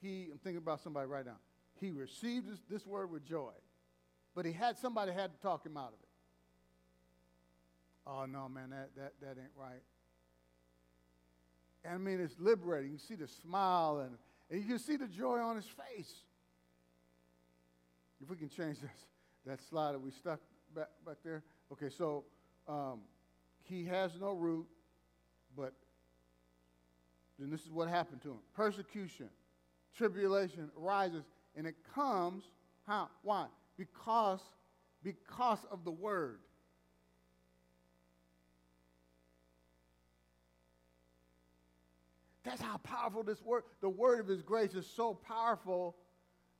he, 0.00 0.28
I'm 0.32 0.38
thinking 0.38 0.58
about 0.58 0.80
somebody 0.82 1.06
right 1.06 1.26
now, 1.26 1.38
he 1.80 1.90
received 1.90 2.50
this, 2.50 2.58
this 2.70 2.86
word 2.86 3.10
with 3.10 3.24
joy, 3.24 3.52
but 4.34 4.44
he 4.44 4.52
had 4.52 4.78
somebody 4.78 5.12
had 5.12 5.32
to 5.34 5.40
talk 5.40 5.64
him 5.64 5.76
out 5.76 5.88
of 5.88 6.00
it. 6.02 6.08
Oh, 8.06 8.24
no, 8.24 8.48
man, 8.48 8.70
that, 8.70 8.90
that, 8.96 9.12
that 9.20 9.40
ain't 9.40 9.52
right. 9.56 9.82
And 11.84 11.94
I 11.94 11.98
mean, 11.98 12.20
it's 12.20 12.34
liberating. 12.38 12.92
You 12.92 12.98
see 12.98 13.14
the 13.14 13.28
smile 13.28 14.00
and, 14.00 14.16
and 14.50 14.62
you 14.62 14.66
can 14.66 14.78
see 14.78 14.96
the 14.96 15.06
joy 15.06 15.38
on 15.38 15.56
his 15.56 15.66
face. 15.66 16.12
If 18.20 18.30
we 18.30 18.36
can 18.36 18.48
change 18.48 18.80
this, 18.82 18.90
that 19.46 19.60
slide 19.68 19.92
that 19.92 20.00
we 20.00 20.10
stuck 20.10 20.40
back, 20.74 20.88
back 21.06 21.16
there. 21.24 21.42
Okay, 21.72 21.90
so 21.90 22.24
um, 22.66 23.00
he 23.62 23.84
has 23.84 24.12
no 24.20 24.32
root, 24.32 24.66
but 25.56 25.74
then 27.38 27.50
this 27.50 27.60
is 27.60 27.70
what 27.70 27.88
happened 27.88 28.22
to 28.22 28.30
him 28.30 28.38
persecution, 28.54 29.28
tribulation 29.96 30.70
arises, 30.80 31.24
and 31.56 31.66
it 31.66 31.74
comes, 31.94 32.44
how? 32.86 33.08
Why? 33.22 33.46
Because, 33.76 34.40
because 35.02 35.58
of 35.70 35.84
the 35.84 35.90
word. 35.90 36.40
That's 42.44 42.62
how 42.62 42.78
powerful 42.78 43.22
this 43.22 43.42
word, 43.42 43.64
the 43.80 43.88
word 43.88 44.20
of 44.20 44.26
his 44.26 44.42
grace 44.42 44.74
is 44.74 44.86
so 44.86 45.14
powerful 45.14 45.96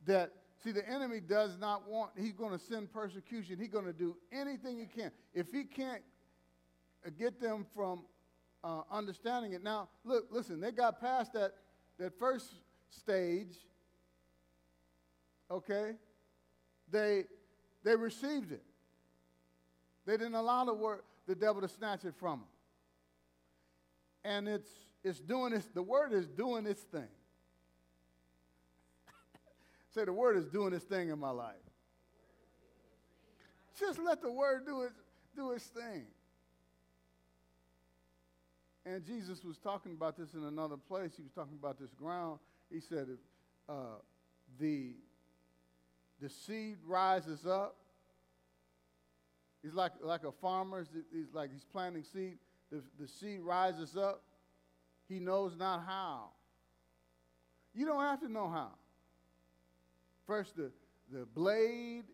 that 0.06 0.32
See, 0.64 0.72
the 0.72 0.88
enemy 0.88 1.20
does 1.20 1.56
not 1.58 1.88
want, 1.88 2.10
he's 2.16 2.32
going 2.32 2.50
to 2.50 2.58
send 2.58 2.92
persecution. 2.92 3.58
He's 3.58 3.68
going 3.68 3.84
to 3.84 3.92
do 3.92 4.16
anything 4.32 4.78
he 4.78 4.86
can. 4.86 5.12
If 5.32 5.52
he 5.52 5.62
can't 5.62 6.02
get 7.16 7.40
them 7.40 7.64
from 7.74 8.04
uh, 8.64 8.80
understanding 8.90 9.52
it. 9.52 9.62
Now, 9.62 9.88
look, 10.04 10.26
listen, 10.30 10.60
they 10.60 10.72
got 10.72 11.00
past 11.00 11.32
that, 11.34 11.52
that 11.98 12.18
first 12.18 12.46
stage, 12.90 13.54
okay? 15.50 15.92
They, 16.90 17.24
they 17.84 17.96
received 17.96 18.52
it. 18.52 18.62
They 20.06 20.16
didn't 20.16 20.34
allow 20.34 20.64
the, 20.64 20.74
word, 20.74 21.00
the 21.26 21.34
devil 21.34 21.60
to 21.60 21.68
snatch 21.68 22.04
it 22.04 22.14
from 22.18 22.40
them. 22.40 22.48
And 24.24 24.48
it's, 24.48 24.70
it's 25.04 25.20
doing 25.20 25.52
its, 25.52 25.66
the 25.74 25.82
word 25.82 26.12
is 26.12 26.26
doing 26.26 26.66
its 26.66 26.80
thing. 26.80 27.08
Say, 29.94 30.04
the 30.04 30.12
word 30.12 30.36
is 30.36 30.46
doing 30.46 30.72
its 30.72 30.84
thing 30.84 31.10
in 31.10 31.18
my 31.18 31.30
life. 31.30 31.54
Just 33.78 33.98
let 33.98 34.22
the 34.22 34.32
word 34.32 34.66
do, 34.66 34.82
its, 34.82 34.94
do 35.36 35.52
its 35.52 35.64
thing. 35.64 36.06
And 38.84 39.04
Jesus 39.04 39.44
was 39.44 39.58
talking 39.58 39.92
about 39.92 40.16
this 40.16 40.32
in 40.32 40.44
another 40.44 40.76
place. 40.76 41.12
He 41.16 41.22
was 41.22 41.32
talking 41.32 41.58
about 41.60 41.78
this 41.78 41.92
ground. 41.92 42.38
He 42.70 42.80
said, 42.80 43.08
uh, 43.68 43.98
the, 44.58 44.94
the 46.20 46.28
seed 46.28 46.76
rises 46.86 47.46
up, 47.46 47.76
he's 49.62 49.74
like, 49.74 49.92
like 50.02 50.24
a 50.24 50.32
farmer. 50.32 50.84
He's 51.12 51.32
like 51.32 51.52
he's 51.52 51.64
planting 51.64 52.04
seed. 52.04 52.38
The, 52.70 52.82
the 53.00 53.08
seed 53.08 53.40
rises 53.40 53.96
up. 53.96 54.22
He 55.08 55.18
knows 55.18 55.56
not 55.56 55.84
how. 55.86 56.30
You 57.74 57.86
don't 57.86 58.00
have 58.00 58.20
to 58.20 58.30
know 58.30 58.48
how. 58.48 58.72
First, 60.26 60.56
the, 60.56 60.70
the 61.10 61.24
blade, 61.24 62.04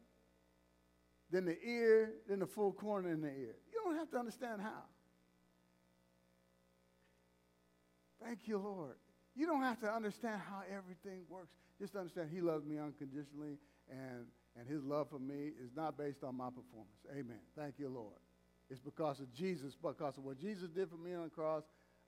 then 1.30 1.44
the 1.44 1.56
ear, 1.66 2.12
then 2.28 2.38
the 2.38 2.46
full 2.46 2.72
corner 2.72 3.10
in 3.10 3.20
the 3.20 3.28
ear. 3.28 3.56
You 3.72 3.80
don't 3.82 3.96
have 3.96 4.10
to 4.10 4.18
understand 4.18 4.62
how. 4.62 4.84
Thank 8.22 8.46
you, 8.46 8.58
Lord. 8.58 8.94
You 9.34 9.46
don't 9.46 9.62
have 9.62 9.80
to 9.80 9.92
understand 9.92 10.40
how 10.48 10.62
everything 10.70 11.22
works. 11.28 11.50
Just 11.80 11.96
understand 11.96 12.30
He 12.32 12.40
loves 12.40 12.64
me 12.64 12.78
unconditionally, 12.78 13.58
and, 13.90 14.26
and 14.56 14.68
His 14.68 14.82
love 14.82 15.08
for 15.10 15.18
me 15.18 15.50
is 15.62 15.70
not 15.76 15.98
based 15.98 16.22
on 16.22 16.36
my 16.36 16.48
performance. 16.48 17.00
Amen. 17.10 17.40
Thank 17.56 17.74
you, 17.78 17.88
Lord. 17.88 18.18
It's 18.70 18.80
because 18.80 19.20
of 19.20 19.32
Jesus, 19.34 19.74
because 19.74 20.16
of 20.16 20.24
what 20.24 20.40
Jesus 20.40 20.70
did 20.70 20.88
for 20.88 20.96
me 20.96 21.14
on 21.14 21.24
the 21.24 21.30
cross, 21.30 21.64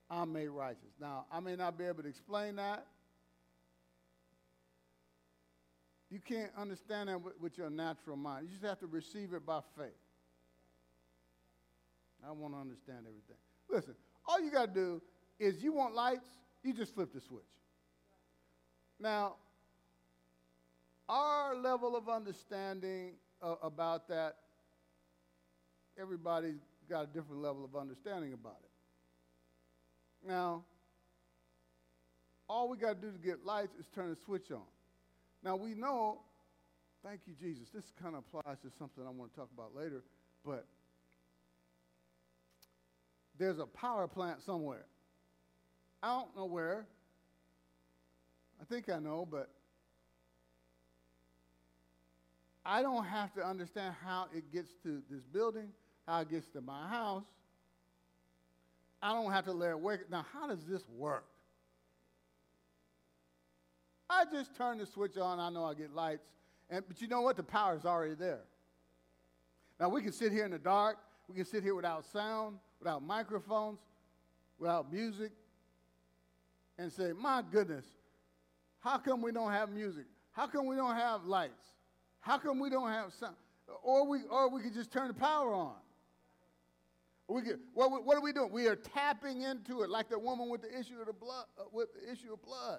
I'm 0.08 0.32
made 0.32 0.48
righteous. 0.48 0.94
Now, 1.00 1.26
I 1.30 1.40
may 1.40 1.56
not 1.56 1.76
be 1.76 1.84
able 1.84 2.02
to 2.04 2.08
explain 2.08 2.56
that. 2.56 2.86
You 6.10 6.20
can't 6.20 6.52
understand 6.56 7.08
that 7.08 7.20
with, 7.20 7.34
with 7.40 7.58
your 7.58 7.68
natural 7.68 8.16
mind. 8.16 8.46
You 8.46 8.52
just 8.52 8.64
have 8.64 8.78
to 8.80 8.86
receive 8.86 9.32
it 9.32 9.44
by 9.44 9.60
faith. 9.76 9.88
I 12.26 12.32
want 12.32 12.54
to 12.54 12.60
understand 12.60 13.00
everything. 13.00 13.36
Listen, 13.68 13.94
all 14.26 14.40
you 14.40 14.50
got 14.50 14.74
to 14.74 14.80
do 14.80 15.02
is 15.38 15.62
you 15.62 15.72
want 15.72 15.94
lights, 15.94 16.28
you 16.66 16.72
just 16.72 16.94
flip 16.94 17.12
the 17.14 17.20
switch. 17.20 17.42
Now, 18.98 19.36
our 21.08 21.54
level 21.54 21.96
of 21.96 22.08
understanding 22.08 23.12
uh, 23.42 23.54
about 23.62 24.08
that, 24.08 24.36
everybody's 26.00 26.60
got 26.88 27.04
a 27.04 27.06
different 27.06 27.42
level 27.42 27.64
of 27.64 27.76
understanding 27.76 28.32
about 28.32 28.58
it. 28.62 30.28
Now, 30.28 30.64
all 32.48 32.68
we 32.68 32.76
got 32.76 33.00
to 33.00 33.06
do 33.06 33.12
to 33.12 33.18
get 33.18 33.44
lights 33.44 33.74
is 33.78 33.86
turn 33.94 34.10
the 34.10 34.16
switch 34.24 34.50
on. 34.50 34.62
Now, 35.42 35.56
we 35.56 35.74
know, 35.74 36.20
thank 37.04 37.20
you, 37.26 37.34
Jesus, 37.40 37.68
this 37.72 37.92
kind 38.00 38.16
of 38.16 38.24
applies 38.24 38.58
to 38.62 38.70
something 38.78 39.04
I 39.06 39.10
want 39.10 39.32
to 39.32 39.36
talk 39.38 39.48
about 39.54 39.76
later, 39.76 40.02
but 40.44 40.66
there's 43.38 43.58
a 43.58 43.66
power 43.66 44.08
plant 44.08 44.42
somewhere. 44.42 44.86
I 46.06 46.10
don't 46.10 46.36
know 46.36 46.44
where. 46.44 46.86
I 48.60 48.64
think 48.64 48.88
I 48.88 49.00
know, 49.00 49.26
but 49.28 49.50
I 52.64 52.80
don't 52.80 53.04
have 53.04 53.34
to 53.34 53.44
understand 53.44 53.92
how 54.04 54.28
it 54.32 54.52
gets 54.52 54.70
to 54.84 55.02
this 55.10 55.24
building, 55.24 55.70
how 56.06 56.20
it 56.20 56.30
gets 56.30 56.46
to 56.50 56.60
my 56.60 56.86
house. 56.86 57.24
I 59.02 59.14
don't 59.14 59.32
have 59.32 59.46
to 59.46 59.52
let 59.52 59.70
it 59.70 59.80
work. 59.80 60.08
Now, 60.08 60.24
how 60.32 60.46
does 60.46 60.64
this 60.64 60.84
work? 60.96 61.24
I 64.08 64.26
just 64.32 64.54
turn 64.54 64.78
the 64.78 64.86
switch 64.86 65.16
on. 65.16 65.40
I 65.40 65.50
know 65.50 65.64
I 65.64 65.74
get 65.74 65.92
lights. 65.92 66.28
And, 66.70 66.84
but 66.86 67.02
you 67.02 67.08
know 67.08 67.22
what? 67.22 67.36
The 67.36 67.42
power 67.42 67.74
is 67.74 67.84
already 67.84 68.14
there. 68.14 68.42
Now, 69.80 69.88
we 69.88 70.02
can 70.02 70.12
sit 70.12 70.30
here 70.30 70.44
in 70.44 70.52
the 70.52 70.58
dark. 70.58 70.98
We 71.28 71.34
can 71.34 71.44
sit 71.44 71.64
here 71.64 71.74
without 71.74 72.04
sound, 72.04 72.58
without 72.78 73.02
microphones, 73.02 73.80
without 74.60 74.92
music 74.92 75.32
and 76.78 76.92
say, 76.92 77.12
My 77.12 77.42
goodness, 77.50 77.84
how 78.80 78.98
come 78.98 79.22
we 79.22 79.32
don't 79.32 79.52
have 79.52 79.70
music? 79.70 80.04
How 80.32 80.46
come 80.46 80.66
we 80.66 80.76
don't 80.76 80.94
have 80.94 81.24
lights? 81.24 81.72
How 82.20 82.38
come 82.38 82.58
we 82.58 82.70
don't 82.70 82.88
have 82.88 83.12
sound? 83.14 83.36
Or 83.82 84.06
we, 84.06 84.20
or 84.30 84.50
we 84.50 84.60
could 84.62 84.74
just 84.74 84.92
turn 84.92 85.08
the 85.08 85.14
power 85.14 85.52
on. 85.52 85.74
We 87.28 87.42
could, 87.42 87.58
what, 87.74 88.04
what 88.04 88.16
are 88.16 88.20
we 88.20 88.32
doing? 88.32 88.52
We 88.52 88.68
are 88.68 88.76
tapping 88.76 89.42
into 89.42 89.82
it 89.82 89.90
like 89.90 90.08
the 90.08 90.18
woman 90.18 90.48
with 90.48 90.62
the 90.62 90.78
issue 90.78 91.00
of 91.00 91.06
the 91.06 91.12
blood, 91.12 91.46
uh, 91.58 91.64
with 91.72 91.88
the 91.94 92.12
issue 92.12 92.32
of 92.32 92.42
blood. 92.42 92.78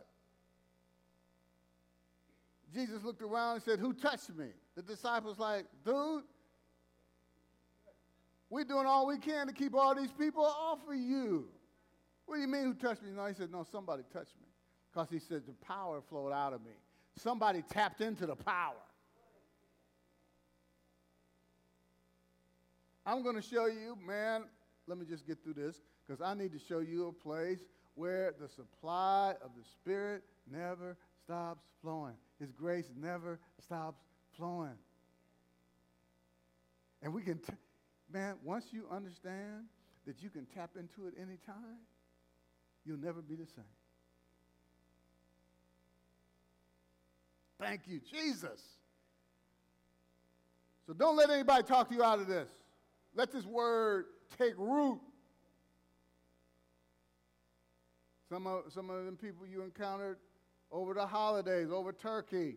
Jesus 2.74 3.04
looked 3.04 3.22
around 3.22 3.56
and 3.56 3.64
said, 3.64 3.80
Who 3.80 3.94
touched 3.94 4.30
me? 4.36 4.48
The 4.76 4.82
disciples 4.82 5.40
like, 5.40 5.66
dude, 5.86 6.24
we're 8.50 8.64
doing 8.64 8.86
all 8.86 9.08
we 9.08 9.18
can 9.18 9.48
to 9.48 9.54
keep 9.54 9.74
all 9.76 9.96
these 9.96 10.12
people 10.12 10.46
off 10.46 10.80
of 10.88 10.96
you. 10.96 11.50
What 12.28 12.36
do 12.36 12.42
you 12.42 12.48
mean, 12.48 12.64
who 12.64 12.74
touched 12.74 13.02
me? 13.02 13.10
No, 13.16 13.26
he 13.26 13.34
said, 13.34 13.52
No, 13.52 13.66
somebody 13.72 14.04
touched 14.14 14.36
me. 14.40 14.48
Because 14.92 15.10
he 15.10 15.18
said, 15.18 15.44
The 15.48 15.54
power 15.66 16.02
flowed 16.08 16.32
out 16.32 16.54
of 16.54 16.62
me. 16.62 16.74
Somebody 17.16 17.64
tapped 17.70 18.02
into 18.02 18.28
the 18.28 18.36
power. 18.36 18.76
I'm 23.06 23.24
going 23.24 23.38
to 23.38 23.42
show 23.42 23.68
you, 23.68 23.98
man, 24.06 24.44
let 24.86 24.98
me 24.98 25.06
just 25.10 25.26
get 25.26 25.42
through 25.42 25.54
this, 25.54 25.82
because 26.06 26.22
I 26.22 26.34
need 26.34 26.52
to 26.52 26.60
show 26.60 26.80
you 26.80 27.08
a 27.08 27.14
place 27.14 27.60
where 27.96 28.34
the 28.40 28.50
supply 28.50 29.34
of 29.42 29.52
the 29.58 29.64
Spirit 29.64 30.24
never 30.52 30.98
stops 31.24 31.64
flowing. 31.82 32.16
His 32.40 32.52
grace 32.52 32.90
never 33.02 33.40
stops 33.64 34.04
flowing. 34.36 34.76
And 37.02 37.14
we 37.14 37.22
can, 37.22 37.38
t- 37.38 37.54
man, 38.12 38.36
once 38.44 38.66
you 38.72 38.86
understand 38.92 39.66
that 40.06 40.22
you 40.22 40.30
can 40.30 40.46
tap 40.46 40.72
into 40.78 41.08
it 41.08 41.14
anytime, 41.18 41.80
you'll 42.88 42.98
never 42.98 43.22
be 43.22 43.36
the 43.36 43.46
same. 43.46 43.66
Thank 47.60 47.82
you, 47.88 48.00
Jesus. 48.00 48.62
So 50.86 50.94
don't 50.94 51.18
let 51.18 51.30
anybody 51.30 51.64
talk 51.64 51.92
you 51.92 52.02
out 52.04 52.20
of 52.20 52.28
this. 52.28 52.50
Let 53.14 53.32
this 53.32 53.46
word 53.46 54.06
take 54.38 54.54
root. 54.58 55.00
Some 58.30 58.48
of, 58.48 58.72
some 58.72 58.90
of 58.90 59.06
them 59.06 59.18
people 59.18 59.46
you 59.46 59.64
encountered 59.64 60.18
over 60.72 60.94
the 60.94 61.06
holidays, 61.06 61.70
over 61.72 61.92
turkey. 61.92 62.56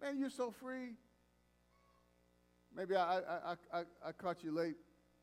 Man, 0.00 0.18
you're 0.18 0.30
so 0.30 0.50
free. 0.50 0.94
Maybe 2.76 2.94
I, 2.94 3.18
I, 3.18 3.54
I, 3.72 3.82
I 4.04 4.12
caught 4.12 4.44
you 4.44 4.52
late, 4.52 4.76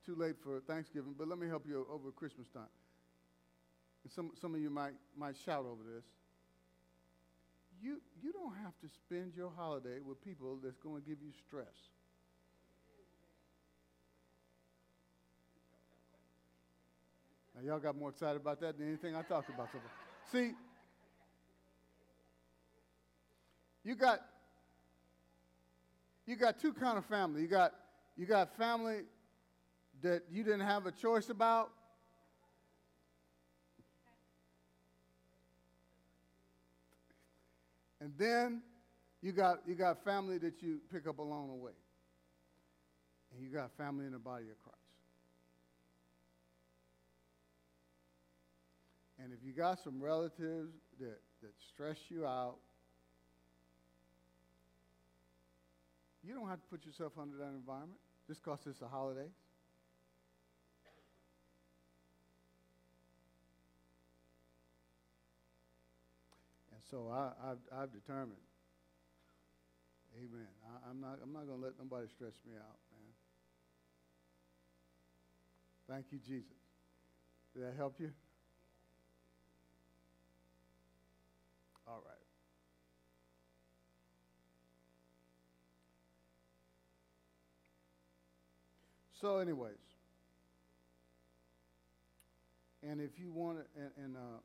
too 0.05 0.15
late 0.15 0.35
for 0.43 0.59
Thanksgiving, 0.61 1.13
but 1.17 1.27
let 1.27 1.37
me 1.37 1.47
help 1.47 1.65
you 1.67 1.85
over 1.91 2.11
Christmas 2.11 2.47
time. 2.47 2.63
And 4.03 4.11
some, 4.11 4.31
some 4.41 4.55
of 4.55 4.59
you 4.59 4.71
might, 4.71 4.93
might 5.15 5.35
shout 5.45 5.65
over 5.65 5.83
this. 5.83 6.03
You, 7.81 8.01
you 8.23 8.31
don't 8.33 8.55
have 8.63 8.73
to 8.81 8.87
spend 8.89 9.33
your 9.35 9.51
holiday 9.55 9.99
with 10.03 10.23
people 10.23 10.57
that's 10.63 10.77
going 10.77 11.01
to 11.01 11.07
give 11.07 11.19
you 11.21 11.31
stress. 11.47 11.67
Now, 17.55 17.61
y'all 17.61 17.79
got 17.79 17.95
more 17.95 18.09
excited 18.09 18.37
about 18.41 18.61
that 18.61 18.79
than 18.79 18.87
anything 18.87 19.15
I 19.15 19.21
talked 19.21 19.49
about 19.49 19.69
so. 19.71 19.77
See, 20.31 20.53
you 23.83 23.95
got 23.95 24.21
you 26.25 26.35
got 26.35 26.59
two 26.59 26.73
kind 26.73 26.97
of 26.97 27.05
family. 27.05 27.41
You 27.41 27.47
got 27.47 27.73
you 28.15 28.25
got 28.25 28.55
family 28.55 29.01
that 30.01 30.23
you 30.31 30.43
didn't 30.43 30.61
have 30.61 30.85
a 30.85 30.91
choice 30.91 31.29
about. 31.29 31.71
And 37.99 38.11
then 38.17 38.61
you 39.21 39.31
got 39.31 39.59
you 39.65 39.75
got 39.75 40.03
family 40.03 40.37
that 40.39 40.61
you 40.61 40.79
pick 40.91 41.07
up 41.07 41.19
along 41.19 41.47
the 41.47 41.55
way. 41.55 41.71
And 43.33 43.43
you 43.43 43.49
got 43.49 43.71
family 43.77 44.05
in 44.05 44.11
the 44.11 44.19
body 44.19 44.45
of 44.51 44.61
Christ. 44.61 44.77
And 49.23 49.31
if 49.31 49.39
you 49.41 49.53
got 49.53 49.79
some 49.81 50.03
relatives 50.03 50.73
that, 50.99 51.21
that 51.41 51.53
stress 51.69 51.97
you 52.09 52.25
out, 52.25 52.57
You 56.25 56.33
don't 56.33 56.47
have 56.47 56.61
to 56.61 56.67
put 56.67 56.85
yourself 56.85 57.13
under 57.19 57.37
that 57.37 57.51
environment 57.53 57.99
just 58.27 58.43
because 58.43 58.59
it's 58.65 58.81
a 58.81 58.87
holiday. 58.87 59.27
And 66.71 66.81
so 66.89 67.11
I, 67.11 67.31
have 67.47 67.57
I've 67.75 67.91
determined 67.91 68.39
Amen. 70.17 70.47
I, 70.69 70.89
I'm 70.89 71.01
not, 71.01 71.17
I'm 71.23 71.33
not 71.33 71.47
going 71.47 71.59
to 71.59 71.65
let 71.65 71.73
nobody 71.79 72.07
stress 72.07 72.33
me 72.45 72.53
out, 72.55 72.77
man. 72.93 73.13
Thank 75.89 76.11
you, 76.11 76.19
Jesus. 76.19 76.53
Did 77.53 77.63
that 77.63 77.73
help 77.75 77.99
you? 77.99 78.11
All 81.87 82.01
right. 82.05 82.15
So, 89.23 89.39
anyways, 89.39 89.79
and 92.83 92.99
if 92.99 93.15
you 93.15 93.31
want 93.31 93.63
to, 93.63 93.63
and, 93.79 93.91
and 93.95 94.11
uh, 94.19 94.43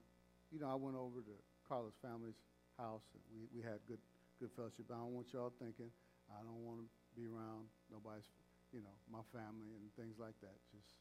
you 0.55 0.63
know, 0.63 0.71
I 0.71 0.79
went 0.79 0.95
over 0.95 1.19
to 1.19 1.35
Carlos' 1.67 1.99
family's 1.99 2.39
house, 2.79 3.03
and 3.11 3.19
we, 3.35 3.59
we 3.59 3.67
had 3.67 3.83
good 3.91 3.99
good 4.39 4.55
fellowship. 4.55 4.87
I 4.87 5.03
don't 5.03 5.19
want 5.19 5.35
y'all 5.35 5.51
thinking 5.59 5.91
I 6.31 6.47
don't 6.47 6.63
want 6.63 6.79
to 6.79 6.87
be 7.19 7.27
around 7.27 7.67
nobody's, 7.91 8.31
you 8.71 8.79
know, 8.79 8.95
my 9.11 9.27
family 9.35 9.67
and 9.75 9.91
things 9.99 10.15
like 10.15 10.39
that. 10.47 10.55
Just 10.71 10.95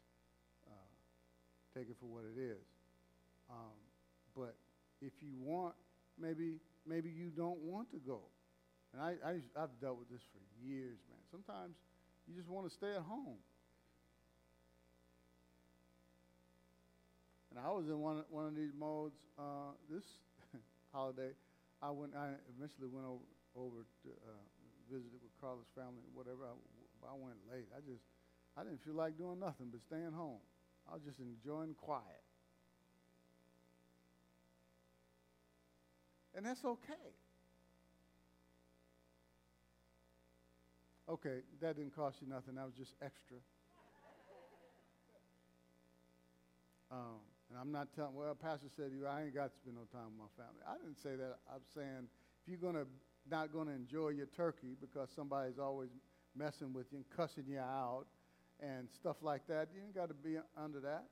uh, 0.66 0.90
take 1.70 1.86
it 1.86 1.94
for 2.02 2.10
what 2.10 2.26
it 2.26 2.34
is. 2.34 2.66
Um, 3.46 3.78
but 4.34 4.58
if 4.98 5.14
you 5.22 5.38
want, 5.38 5.78
maybe 6.18 6.58
maybe 6.82 7.14
you 7.14 7.30
don't 7.30 7.62
want 7.62 7.94
to 7.94 8.02
go. 8.02 8.26
And 8.90 8.98
I, 8.98 9.14
I 9.22 9.32
I've 9.54 9.78
dealt 9.78 10.02
with 10.02 10.10
this 10.10 10.26
for 10.34 10.42
years, 10.66 10.98
man. 11.06 11.22
Sometimes 11.30 11.78
you 12.26 12.34
just 12.34 12.50
want 12.50 12.66
to 12.66 12.74
stay 12.74 12.98
at 12.98 13.06
home. 13.06 13.38
And 17.50 17.58
I 17.58 17.70
was 17.70 17.88
in 17.88 17.98
one 18.00 18.24
one 18.30 18.46
of 18.46 18.54
these 18.56 18.72
modes 18.78 19.16
uh, 19.38 19.72
this 19.90 20.04
holiday. 20.92 21.32
I 21.82 21.90
went. 21.90 22.12
I 22.16 22.36
eventually 22.56 22.88
went 22.88 23.06
over 23.06 23.24
over 23.56 23.80
to 24.04 24.08
uh, 24.28 24.44
visited 24.90 25.20
with 25.22 25.32
Carlos' 25.40 25.68
family, 25.74 26.04
whatever. 26.12 26.44
I, 26.44 26.54
I 27.08 27.14
went 27.16 27.36
late. 27.50 27.68
I 27.72 27.80
just 27.80 28.04
I 28.56 28.64
didn't 28.64 28.84
feel 28.84 28.94
like 28.94 29.16
doing 29.16 29.40
nothing 29.40 29.68
but 29.72 29.80
staying 29.80 30.12
home. 30.12 30.40
I 30.88 30.94
was 30.94 31.02
just 31.04 31.20
enjoying 31.20 31.74
quiet, 31.74 32.24
and 36.34 36.44
that's 36.46 36.64
okay. 36.64 37.12
Okay, 41.08 41.40
that 41.60 41.76
didn't 41.76 41.94
cost 41.94 42.20
you 42.20 42.28
nothing. 42.28 42.54
That 42.54 42.66
was 42.66 42.74
just 42.74 42.94
extra. 43.02 43.36
Um, 46.90 47.20
and 47.48 47.58
I'm 47.58 47.72
not 47.72 47.88
telling, 47.94 48.14
well, 48.14 48.34
Pastor 48.34 48.68
said 48.76 48.92
you, 48.92 49.06
I 49.06 49.22
ain't 49.22 49.34
got 49.34 49.50
to 49.50 49.56
spend 49.56 49.76
no 49.76 49.88
time 49.92 50.12
with 50.12 50.28
my 50.28 50.32
family. 50.36 50.60
I 50.68 50.76
didn't 50.76 51.00
say 51.00 51.16
that. 51.16 51.40
I'm 51.48 51.64
saying 51.74 52.08
if 52.42 52.48
you're 52.48 52.60
gonna 52.60 52.84
not 53.30 53.52
going 53.52 53.68
to 53.68 53.74
enjoy 53.74 54.10
your 54.10 54.26
turkey 54.26 54.76
because 54.80 55.08
somebody's 55.14 55.58
always 55.58 55.90
messing 56.36 56.72
with 56.72 56.86
you 56.92 56.98
and 56.98 57.08
cussing 57.14 57.44
you 57.46 57.58
out 57.58 58.06
and 58.60 58.88
stuff 58.90 59.16
like 59.22 59.46
that, 59.48 59.68
you 59.74 59.80
ain't 59.82 59.94
got 59.94 60.08
to 60.08 60.14
be 60.14 60.36
under 60.56 60.80
that. 60.80 61.04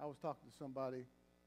I 0.00 0.06
was 0.06 0.16
talking 0.20 0.50
to 0.50 0.56
somebody 0.56 1.04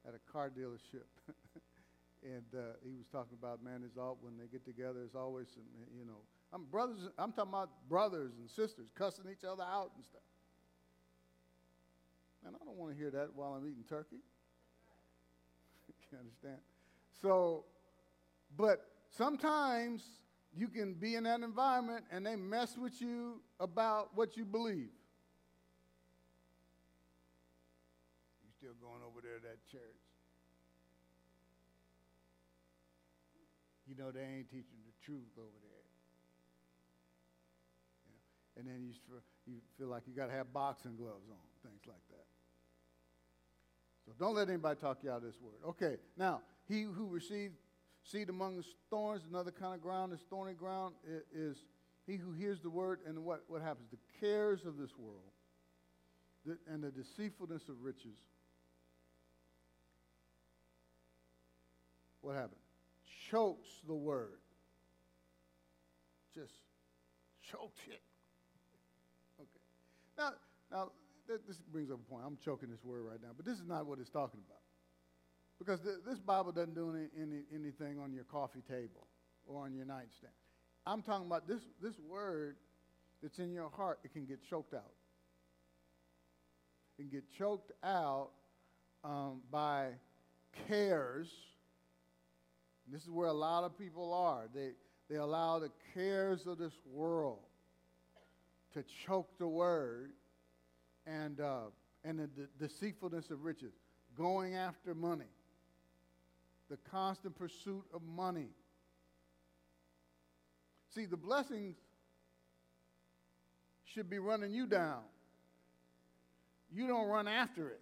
at 0.08 0.14
a 0.14 0.32
car 0.32 0.50
dealership, 0.50 1.08
and 2.24 2.46
uh, 2.56 2.80
he 2.84 2.96
was 2.96 3.06
talking 3.12 3.38
about, 3.38 3.64
man, 3.64 3.82
it's 3.86 3.98
all 3.98 4.18
when 4.22 4.38
they 4.38 4.48
get 4.48 4.64
together, 4.66 5.00
it's 5.04 5.16
always 5.16 5.48
some, 5.54 5.64
you 5.98 6.06
know, 6.06 6.24
I'm 6.54 6.64
brothers. 6.64 7.10
I'm 7.18 7.34
talking 7.34 7.52
about 7.52 7.70
brothers 7.90 8.32
and 8.40 8.50
sisters 8.50 8.88
cussing 8.96 9.26
each 9.30 9.44
other 9.44 9.64
out 9.64 9.92
and 9.96 10.06
stuff. 10.06 10.22
And 12.48 12.56
I 12.56 12.64
don't 12.64 12.78
want 12.78 12.94
to 12.94 12.98
hear 12.98 13.12
that 13.12 13.36
while 13.36 13.54
I'm 13.54 13.68
eating 13.68 13.84
turkey. 13.90 14.24
you 16.12 16.18
understand? 16.18 16.60
So, 17.22 17.66
but 18.56 18.86
sometimes 19.10 20.04
you 20.56 20.70
can 20.70 20.94
be 20.94 21.16
in 21.16 21.24
that 21.26 21.42
environment 21.42 22.06
and 22.10 22.26
they 22.26 22.38
mess 22.38 22.78
with 22.78 23.02
you 23.02 23.42
about 23.60 24.16
what 24.16 24.38
you 24.38 24.46
believe. 24.46 24.96
You 28.42 28.52
still 28.58 28.76
going 28.82 29.02
over 29.06 29.20
there 29.22 29.40
to 29.40 29.44
that 29.44 29.68
church. 29.70 29.82
You 33.90 33.96
know 33.96 34.12
they 34.12 34.22
ain't 34.22 34.50
teaching 34.50 34.80
the 34.86 35.06
truth 35.06 35.36
over 35.38 35.60
there. 35.62 35.84
Know? 38.08 38.62
And 38.62 38.68
then 38.68 38.88
you, 38.88 38.94
you 39.46 39.60
feel 39.78 39.88
like 39.88 40.04
you 40.08 40.14
got 40.14 40.28
to 40.28 40.34
have 40.34 40.54
boxing 40.54 40.96
gloves 40.96 41.28
on, 41.30 41.44
things 41.62 41.82
like 41.86 42.00
that. 42.07 42.07
So 44.08 44.14
don't 44.18 44.36
let 44.36 44.48
anybody 44.48 44.80
talk 44.80 45.00
you 45.04 45.12
out 45.12 45.18
of 45.18 45.24
this 45.24 45.36
word. 45.42 45.70
Okay, 45.70 45.98
now, 46.18 46.42
he 46.68 46.84
who 46.84 47.08
received 47.08 47.56
seed 48.04 48.30
among 48.30 48.64
thorns, 48.90 49.24
another 49.30 49.52
kind 49.52 49.76
of 49.76 49.82
ground 49.82 50.14
is 50.14 50.20
thorny 50.30 50.54
ground, 50.54 50.96
is 51.36 51.58
he 52.06 52.16
who 52.16 52.32
hears 52.32 52.62
the 52.62 52.70
word, 52.70 53.02
and 53.06 53.24
what, 53.26 53.44
what 53.50 53.62
happens? 53.62 53.90
The 53.92 53.98
cares 54.20 54.66
of 54.66 54.78
this 54.78 54.92
world 54.98 55.32
the, 56.48 56.58
and 56.72 56.82
the 56.84 56.92
deceitfulness 56.92 57.68
of 57.68 57.76
riches. 57.84 58.18
What 62.22 62.36
happened? 62.36 62.62
Chokes 63.30 63.68
the 63.86 63.94
word. 63.94 64.40
Just 66.34 66.54
choked 67.52 67.80
it. 67.88 68.02
Okay. 69.40 69.48
Now, 70.18 70.32
now 70.72 70.92
this 71.28 71.58
brings 71.72 71.92
up 71.92 72.00
a 72.00 72.12
point. 72.12 72.24
I'm 72.26 72.38
choking 72.44 72.70
this 72.70 72.84
word 72.84 73.04
right 73.04 73.20
now, 73.22 73.30
but 73.36 73.46
this 73.46 73.58
is 73.58 73.68
not 73.68 73.86
what 73.86 74.00
it's 74.00 74.10
talking 74.10 74.40
about. 74.46 74.62
Because 75.60 75.80
th- 75.82 75.98
this 76.08 76.20
Bible 76.20 76.52
doesn't 76.52 76.76
do 76.76 76.96
any, 76.96 77.08
any, 77.22 77.42
anything 77.54 78.00
on 78.00 78.14
your 78.14 78.24
coffee 78.24 78.62
table 78.70 79.08
or 79.46 79.64
on 79.64 79.74
your 79.74 79.86
nightstand. 79.86 80.34
I'm 80.86 81.02
talking 81.02 81.26
about 81.26 81.48
this, 81.48 81.62
this 81.82 81.94
word 82.08 82.56
that's 83.22 83.40
in 83.40 83.52
your 83.52 83.70
heart, 83.70 84.00
it 84.04 84.14
can 84.14 84.26
get 84.26 84.40
choked 84.50 84.74
out. 84.74 84.94
It 86.98 87.04
can 87.04 87.10
get 87.10 87.24
choked 87.38 87.72
out 87.84 88.30
um, 89.04 89.42
by 89.52 89.90
cares. 90.68 91.30
And 92.86 92.96
this 92.96 93.02
is 93.04 93.10
where 93.10 93.28
a 93.28 93.34
lot 93.34 93.64
of 93.64 93.78
people 93.78 94.14
are. 94.14 94.48
They, 94.54 94.72
they 95.10 95.16
allow 95.16 95.60
the 95.60 95.72
cares 95.94 96.46
of 96.46 96.58
this 96.58 96.74
world 96.86 97.40
to 98.74 98.84
choke 99.06 99.30
the 99.40 99.48
word 99.48 100.12
and, 101.08 101.40
uh, 101.40 101.62
and 102.04 102.20
the, 102.20 102.30
deceitfulness 102.60 103.32
of 103.32 103.44
riches, 103.44 103.74
going 104.18 104.56
after 104.56 104.94
money, 104.94 105.26
the 106.70 106.78
constant 106.92 107.36
pursuit 107.36 107.84
of 107.94 108.02
money. 108.04 108.50
See, 110.94 111.06
the 111.06 111.18
blessings 111.18 111.78
should 113.86 114.10
be 114.10 114.20
running 114.20 114.52
you 114.52 114.68
down. 114.68 115.02
You 116.74 116.88
don't 116.88 117.08
run 117.08 117.28
after 117.28 117.70
it. 117.70 117.82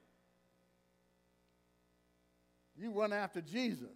You 2.78 2.92
run 2.92 3.14
after 3.14 3.42
Jesus. 3.42 3.88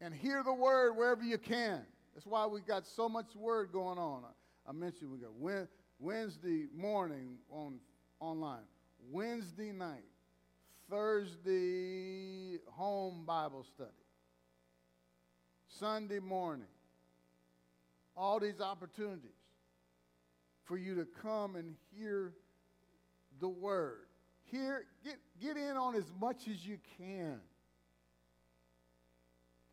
And 0.00 0.14
hear 0.14 0.42
the 0.42 0.52
word 0.52 0.94
wherever 0.96 1.22
you 1.22 1.38
can. 1.38 1.82
That's 2.14 2.26
why 2.26 2.46
we 2.46 2.60
got 2.60 2.86
so 2.86 3.08
much 3.08 3.34
word 3.34 3.72
going 3.72 3.98
on. 3.98 4.22
I 4.66 4.72
mentioned 4.72 5.10
we 5.10 5.18
got 5.18 5.34
Wednesday 5.98 6.66
morning 6.76 7.38
on 7.50 7.78
online, 8.20 8.66
Wednesday 9.10 9.72
night, 9.72 10.04
Thursday 10.90 12.58
home 12.66 13.24
Bible 13.26 13.64
study, 13.64 13.90
Sunday 15.68 16.18
morning. 16.18 16.66
All 18.16 18.38
these 18.38 18.60
opportunities 18.60 19.30
for 20.64 20.76
you 20.76 20.94
to 20.96 21.06
come 21.20 21.56
and 21.56 21.74
hear 21.92 22.32
the 23.40 23.48
word. 23.48 24.06
Hear, 24.44 24.84
get, 25.02 25.16
get 25.40 25.56
in 25.56 25.76
on 25.76 25.96
as 25.96 26.10
much 26.20 26.48
as 26.48 26.64
you 26.64 26.78
can. 26.96 27.40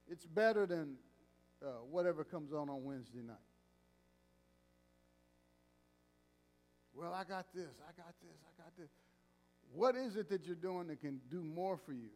It's 0.10 0.25
better 0.25 0.65
than 0.65 0.95
uh, 1.63 1.67
whatever 1.89 2.23
comes 2.23 2.51
on 2.51 2.69
on 2.69 2.84
Wednesday 2.84 3.21
night. 3.21 3.38
Well, 7.01 7.15
I 7.15 7.23
got 7.23 7.47
this, 7.51 7.71
I 7.81 7.99
got 7.99 8.13
this, 8.21 8.37
I 8.45 8.61
got 8.61 8.77
this. 8.77 8.89
What 9.73 9.95
is 9.95 10.17
it 10.17 10.29
that 10.29 10.45
you're 10.45 10.55
doing 10.55 10.85
that 10.89 11.01
can 11.01 11.19
do 11.31 11.41
more 11.41 11.75
for 11.75 11.93
you? 11.93 12.11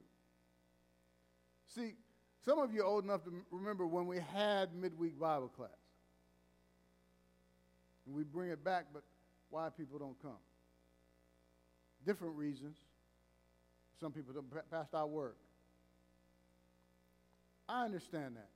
See, 1.65 1.93
some 2.45 2.59
of 2.59 2.71
you 2.71 2.83
are 2.83 2.85
old 2.85 3.03
enough 3.03 3.23
to 3.23 3.31
remember 3.49 3.87
when 3.87 4.05
we 4.05 4.19
had 4.31 4.75
midweek 4.75 5.19
Bible 5.19 5.47
class. 5.47 5.71
And 8.05 8.13
we 8.13 8.23
bring 8.23 8.51
it 8.51 8.63
back, 8.63 8.85
but 8.93 9.01
why 9.49 9.69
people 9.75 9.97
don't 9.97 10.21
come? 10.21 10.37
Different 12.05 12.35
reasons. 12.35 12.77
Some 13.99 14.11
people 14.11 14.35
don't 14.35 14.69
past 14.69 14.93
our 14.93 15.07
work. 15.07 15.37
I 17.67 17.85
understand 17.85 18.35
that. 18.35 18.49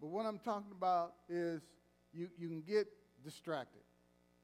But 0.00 0.06
what 0.10 0.24
I'm 0.24 0.38
talking 0.38 0.70
about 0.70 1.14
is 1.28 1.62
you, 2.12 2.28
you 2.38 2.46
can 2.46 2.60
get 2.60 2.86
distracted 3.24 3.80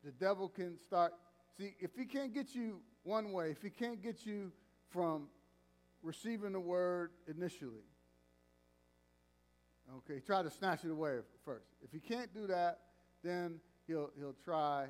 the 0.04 0.12
devil 0.12 0.48
can 0.48 0.78
start. 0.78 1.12
See, 1.56 1.74
if 1.80 1.90
he 1.96 2.04
can't 2.04 2.32
get 2.32 2.54
you 2.54 2.80
one 3.02 3.32
way, 3.32 3.50
if 3.50 3.62
he 3.62 3.70
can't 3.70 4.02
get 4.02 4.26
you 4.26 4.52
from 4.90 5.28
receiving 6.02 6.52
the 6.52 6.60
word 6.60 7.10
initially, 7.28 7.84
Okay, 9.94 10.20
try 10.20 10.42
to 10.42 10.50
snatch 10.50 10.84
it 10.84 10.90
away 10.90 11.18
first. 11.44 11.68
If 11.82 11.92
he 11.92 12.00
can't 12.00 12.32
do 12.34 12.46
that, 12.48 12.80
then 13.22 13.60
he'll, 13.86 14.10
he'll 14.18 14.34
try 14.44 14.86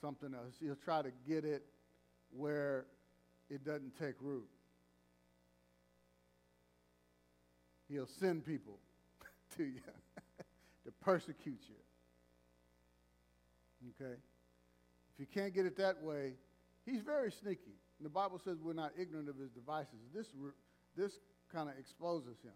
something 0.00 0.32
else. 0.34 0.54
He'll 0.60 0.76
try 0.76 1.02
to 1.02 1.10
get 1.26 1.44
it 1.44 1.64
where 2.30 2.86
it 3.50 3.64
doesn't 3.64 3.98
take 3.98 4.14
root. 4.20 4.48
He'll 7.88 8.06
send 8.06 8.46
people 8.46 8.78
to 9.56 9.64
you 9.64 9.80
to 10.84 10.92
persecute 11.00 11.60
you. 11.68 11.74
Okay? 14.00 14.14
If 15.16 15.20
you 15.20 15.26
can't 15.32 15.54
get 15.54 15.64
it 15.64 15.76
that 15.78 16.02
way, 16.02 16.34
he's 16.84 17.00
very 17.00 17.32
sneaky. 17.32 17.80
And 17.98 18.04
the 18.04 18.10
Bible 18.10 18.38
says 18.44 18.58
we're 18.62 18.74
not 18.74 18.92
ignorant 19.00 19.30
of 19.30 19.38
his 19.38 19.48
devices. 19.50 20.04
This, 20.14 20.26
this 20.94 21.12
kind 21.50 21.70
of 21.70 21.78
exposes 21.78 22.36
him. 22.44 22.52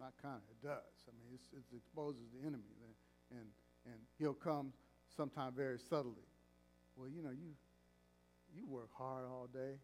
Not 0.00 0.14
kind 0.22 0.36
of, 0.36 0.42
it 0.48 0.66
does. 0.66 0.96
I 1.06 1.12
mean, 1.12 1.36
it 1.36 1.76
exposes 1.76 2.24
the 2.32 2.40
enemy. 2.40 2.72
And, 3.30 3.46
and 3.84 4.00
he'll 4.18 4.32
come 4.32 4.72
sometime 5.14 5.52
very 5.54 5.78
subtly. 5.90 6.24
Well, 6.96 7.08
you 7.08 7.22
know, 7.22 7.30
you, 7.30 7.52
you 8.56 8.66
work 8.66 8.88
hard 8.96 9.24
all 9.26 9.48
day. 9.52 9.76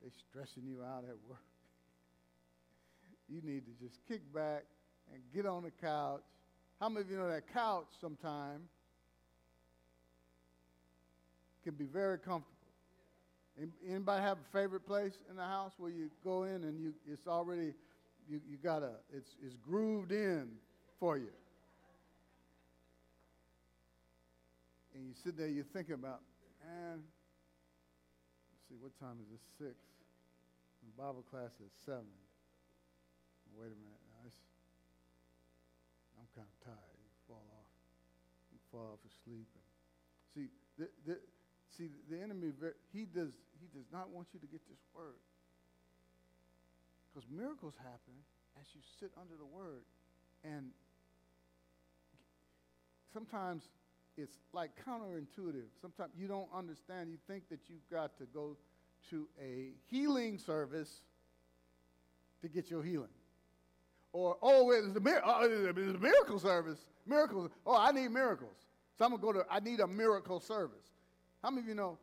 They're 0.00 0.10
stressing 0.30 0.64
you 0.66 0.82
out 0.82 1.04
at 1.08 1.16
work. 1.28 1.42
you 3.28 3.40
need 3.42 3.64
to 3.66 3.72
just 3.84 3.98
kick 4.06 4.20
back 4.32 4.64
and 5.12 5.20
get 5.34 5.46
on 5.46 5.64
the 5.64 5.70
couch. 5.70 6.22
How 6.82 6.88
many 6.88 7.04
of 7.04 7.10
you 7.12 7.16
know 7.16 7.30
that 7.30 7.44
couch 7.54 7.86
sometime 8.00 8.62
can 11.62 11.74
be 11.74 11.84
very 11.84 12.18
comfortable? 12.18 12.48
Anybody 13.88 14.20
have 14.20 14.38
a 14.38 14.58
favorite 14.58 14.84
place 14.84 15.12
in 15.30 15.36
the 15.36 15.44
house 15.44 15.74
where 15.78 15.92
you 15.92 16.10
go 16.24 16.42
in 16.42 16.64
and 16.64 16.80
you 16.80 16.92
it's 17.08 17.28
already 17.28 17.72
you, 18.28 18.40
you 18.50 18.56
got 18.60 18.82
a 18.82 18.94
it's 19.14 19.36
it's 19.46 19.54
grooved 19.64 20.10
in 20.10 20.48
for 20.98 21.16
you. 21.16 21.30
And 24.96 25.06
you 25.06 25.12
sit 25.22 25.38
there, 25.38 25.46
you're 25.46 25.62
thinking 25.72 25.94
about, 25.94 26.18
man, 26.66 26.98
let's 26.98 28.68
see, 28.68 28.74
what 28.80 28.90
time 28.98 29.18
is 29.20 29.32
it? 29.32 29.40
Six. 29.56 29.76
The 30.82 31.00
Bible 31.00 31.24
class 31.30 31.52
is 31.64 31.70
seven. 31.86 32.10
Wait 33.56 33.66
a 33.66 33.68
minute. 33.68 34.01
Kind 36.34 36.48
of 36.48 36.56
tired. 36.64 36.98
You 37.00 37.12
fall 37.28 37.44
off. 37.58 37.70
You 38.52 38.58
fall 38.70 38.88
off 38.96 39.02
asleep. 39.04 39.48
And 39.52 39.66
see, 40.32 40.46
the, 40.78 40.88
the, 41.06 41.16
see, 41.76 41.88
the 42.08 42.20
enemy, 42.20 42.52
he 42.92 43.04
does, 43.04 43.36
he 43.60 43.68
does 43.76 43.86
not 43.92 44.10
want 44.10 44.28
you 44.32 44.40
to 44.40 44.46
get 44.46 44.60
this 44.68 44.80
word. 44.96 45.20
Because 47.12 47.28
miracles 47.28 47.74
happen 47.76 48.16
as 48.60 48.66
you 48.74 48.80
sit 48.98 49.10
under 49.20 49.36
the 49.36 49.44
word. 49.44 49.84
And 50.44 50.72
sometimes 53.12 53.68
it's 54.16 54.36
like 54.52 54.70
counterintuitive. 54.86 55.68
Sometimes 55.80 56.12
you 56.16 56.26
don't 56.26 56.48
understand. 56.54 57.10
You 57.10 57.18
think 57.26 57.48
that 57.50 57.60
you've 57.68 57.88
got 57.90 58.16
to 58.18 58.24
go 58.24 58.56
to 59.10 59.28
a 59.40 59.72
healing 59.90 60.38
service 60.38 61.00
to 62.40 62.48
get 62.48 62.70
your 62.70 62.82
healing. 62.82 63.08
Or, 64.12 64.36
oh, 64.42 64.70
it's 64.70 64.96
a, 64.96 65.00
mir- 65.00 65.22
oh, 65.24 65.44
it's 65.44 65.78
a 65.96 65.98
miracle 65.98 66.38
service. 66.38 66.78
Miracles. 67.06 67.50
Oh, 67.66 67.76
I 67.76 67.92
need 67.92 68.10
miracles. 68.10 68.56
So 68.98 69.06
I'm 69.06 69.12
to 69.12 69.18
go 69.18 69.32
to, 69.32 69.44
I 69.50 69.60
need 69.60 69.80
a 69.80 69.86
miracle 69.86 70.38
service. 70.38 70.84
How 71.42 71.50
many 71.50 71.62
of 71.62 71.68
you 71.68 71.74
know, 71.74 71.98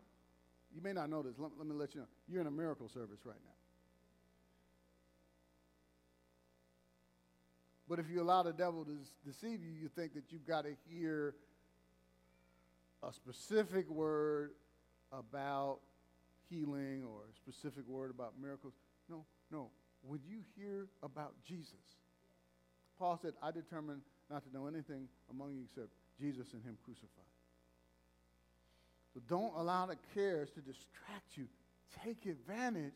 you 0.73 0.81
may 0.81 0.91
not 0.91 1.09
know 1.09 1.21
this, 1.21 1.35
let, 1.37 1.51
let 1.57 1.67
me 1.67 1.73
let 1.75 1.93
you 1.93 2.01
know, 2.01 2.07
you're 2.27 2.41
in 2.41 2.47
a 2.47 2.51
miracle 2.51 2.89
service 2.89 3.19
right 3.25 3.37
now. 3.45 3.53
But 7.87 7.99
if 7.99 8.09
you 8.09 8.21
allow 8.21 8.43
the 8.43 8.53
devil 8.53 8.85
to 8.85 8.97
deceive 9.25 9.63
you, 9.63 9.71
you 9.71 9.87
think 9.87 10.13
that 10.13 10.25
you've 10.29 10.45
got 10.45 10.63
to 10.65 10.75
hear 10.87 11.35
a 13.01 13.11
specific 13.13 13.89
word 13.89 14.51
about 15.11 15.79
healing 16.49 17.03
or 17.03 17.21
a 17.31 17.35
specific 17.35 17.87
word 17.87 18.11
about 18.11 18.33
miracles. 18.39 18.73
No, 19.09 19.25
no. 19.51 19.69
Would 20.03 20.21
you 20.25 20.39
hear 20.55 20.87
about 21.03 21.33
Jesus? 21.47 21.73
Paul 22.97 23.19
said, 23.21 23.33
I 23.41 23.51
determined 23.51 24.01
not 24.29 24.43
to 24.43 24.53
know 24.53 24.67
anything 24.67 25.07
among 25.29 25.53
you 25.53 25.63
except 25.65 25.89
Jesus 26.19 26.47
and 26.53 26.63
Him 26.63 26.77
crucified. 26.83 27.09
So 29.13 29.21
don't 29.27 29.53
allow 29.55 29.85
the 29.85 29.97
cares 30.13 30.49
to 30.51 30.61
distract 30.61 31.35
you. 31.35 31.47
Take 32.03 32.25
advantage. 32.25 32.93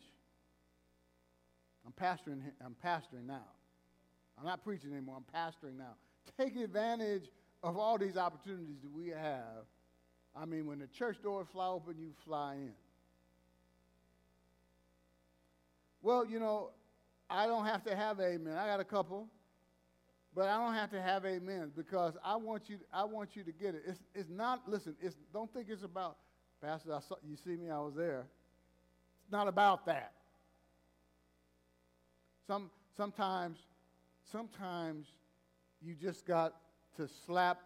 I'm 1.85 1.93
pastoring, 1.93 2.41
I'm 2.63 2.75
pastoring 2.83 3.25
now. 3.25 3.47
I'm 4.37 4.45
not 4.45 4.63
preaching 4.63 4.91
anymore. 4.91 5.17
I'm 5.17 5.41
pastoring 5.41 5.77
now. 5.77 5.95
Take 6.37 6.55
advantage 6.55 7.25
of 7.61 7.77
all 7.77 7.97
these 7.97 8.17
opportunities 8.17 8.77
that 8.81 8.91
we 8.91 9.09
have 9.09 9.65
I 10.35 10.45
mean, 10.45 10.65
when 10.65 10.79
the 10.79 10.87
church 10.87 11.17
doors 11.21 11.47
fly 11.51 11.67
open, 11.67 11.95
you 11.99 12.11
fly 12.25 12.55
in. 12.55 12.73
Well, 16.01 16.25
you 16.25 16.39
know, 16.39 16.71
I 17.33 17.47
don't 17.47 17.65
have 17.65 17.83
to 17.85 17.95
have 17.95 18.19
amen. 18.19 18.55
I 18.55 18.67
got 18.67 18.79
a 18.79 18.85
couple, 18.85 19.27
but 20.35 20.47
I 20.47 20.57
don't 20.57 20.75
have 20.75 20.91
to 20.91 21.01
have 21.01 21.25
amen 21.25 21.71
because 21.75 22.13
I 22.23 22.35
want 22.35 22.69
you. 22.69 22.77
I 22.93 23.03
want 23.05 23.35
you 23.35 23.43
to 23.43 23.51
get 23.51 23.75
it. 23.75 23.83
It's, 23.87 23.99
it's 24.13 24.29
not. 24.29 24.61
Listen. 24.67 24.95
It's 25.01 25.15
don't 25.33 25.51
think 25.53 25.67
it's 25.69 25.83
about 25.83 26.17
Pastor. 26.61 26.93
I 26.93 26.99
saw, 26.99 27.15
you 27.27 27.35
see 27.35 27.55
me. 27.55 27.69
I 27.69 27.79
was 27.79 27.95
there. 27.95 28.25
It's 29.23 29.31
not 29.31 29.47
about 29.47 29.85
that. 29.87 30.13
Some 32.45 32.69
sometimes, 32.95 33.57
sometimes 34.31 35.07
you 35.81 35.95
just 35.95 36.25
got 36.25 36.53
to 36.97 37.07
slap 37.25 37.59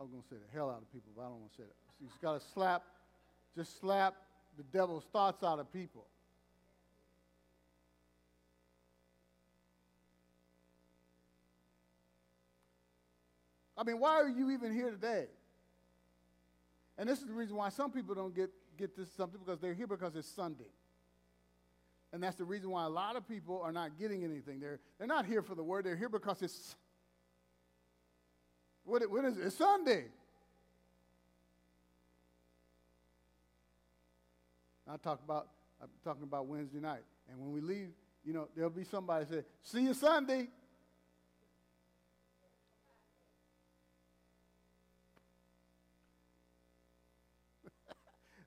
I 0.00 0.02
was 0.02 0.12
to 0.12 0.34
say 0.34 0.40
the 0.40 0.56
hell 0.56 0.70
out 0.70 0.80
of 0.80 0.90
people, 0.92 1.12
but 1.14 1.22
I 1.22 1.24
don't 1.26 1.40
want 1.40 1.52
to 1.52 1.56
say 1.58 1.64
that. 1.64 1.76
So 1.84 1.92
he's 2.00 2.16
got 2.22 2.40
to 2.40 2.46
slap, 2.54 2.82
just 3.54 3.78
slap 3.78 4.14
the 4.56 4.62
devil's 4.62 5.04
thoughts 5.12 5.44
out 5.44 5.58
of 5.58 5.70
people. 5.70 6.06
I 13.80 13.82
mean, 13.82 13.98
why 13.98 14.10
are 14.20 14.28
you 14.28 14.50
even 14.50 14.74
here 14.74 14.90
today? 14.90 15.24
And 16.98 17.08
this 17.08 17.20
is 17.20 17.26
the 17.26 17.32
reason 17.32 17.56
why 17.56 17.70
some 17.70 17.90
people 17.90 18.14
don't 18.14 18.34
get, 18.34 18.50
get 18.76 18.94
this 18.94 19.10
something 19.12 19.40
because 19.42 19.58
they're 19.58 19.72
here 19.72 19.86
because 19.86 20.14
it's 20.14 20.28
Sunday. 20.28 20.68
And 22.12 22.22
that's 22.22 22.36
the 22.36 22.44
reason 22.44 22.68
why 22.70 22.84
a 22.84 22.90
lot 22.90 23.16
of 23.16 23.26
people 23.26 23.62
are 23.62 23.72
not 23.72 23.98
getting 23.98 24.22
anything. 24.22 24.60
They're, 24.60 24.80
they're 24.98 25.06
not 25.06 25.24
here 25.24 25.40
for 25.40 25.54
the 25.54 25.62
word, 25.62 25.86
they're 25.86 25.96
here 25.96 26.10
because 26.10 26.42
it's 26.42 26.76
what, 28.84 29.08
what 29.10 29.24
is 29.24 29.38
it? 29.38 29.46
It's 29.46 29.56
Sunday. 29.56 30.04
I 34.86 34.96
talk 34.98 35.20
about 35.24 35.48
I'm 35.80 35.88
talking 36.04 36.24
about 36.24 36.46
Wednesday 36.46 36.80
night. 36.80 37.04
And 37.30 37.40
when 37.40 37.52
we 37.52 37.62
leave, 37.62 37.88
you 38.26 38.34
know, 38.34 38.48
there'll 38.54 38.68
be 38.68 38.84
somebody 38.84 39.24
say, 39.24 39.42
see 39.62 39.84
you 39.84 39.94
Sunday. 39.94 40.48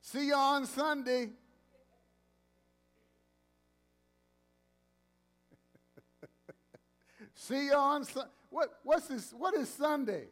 See 0.04 0.28
you 0.28 0.36
on 0.36 0.68
Sunday. 0.68 1.30
see 7.34 7.66
you 7.66 7.74
on 7.74 8.06
Sunday. 8.06 8.30
What, 8.52 8.70
what's 8.84 9.08
this, 9.08 9.34
what 9.36 9.56
is 9.56 9.68
Sunday? 9.68 10.26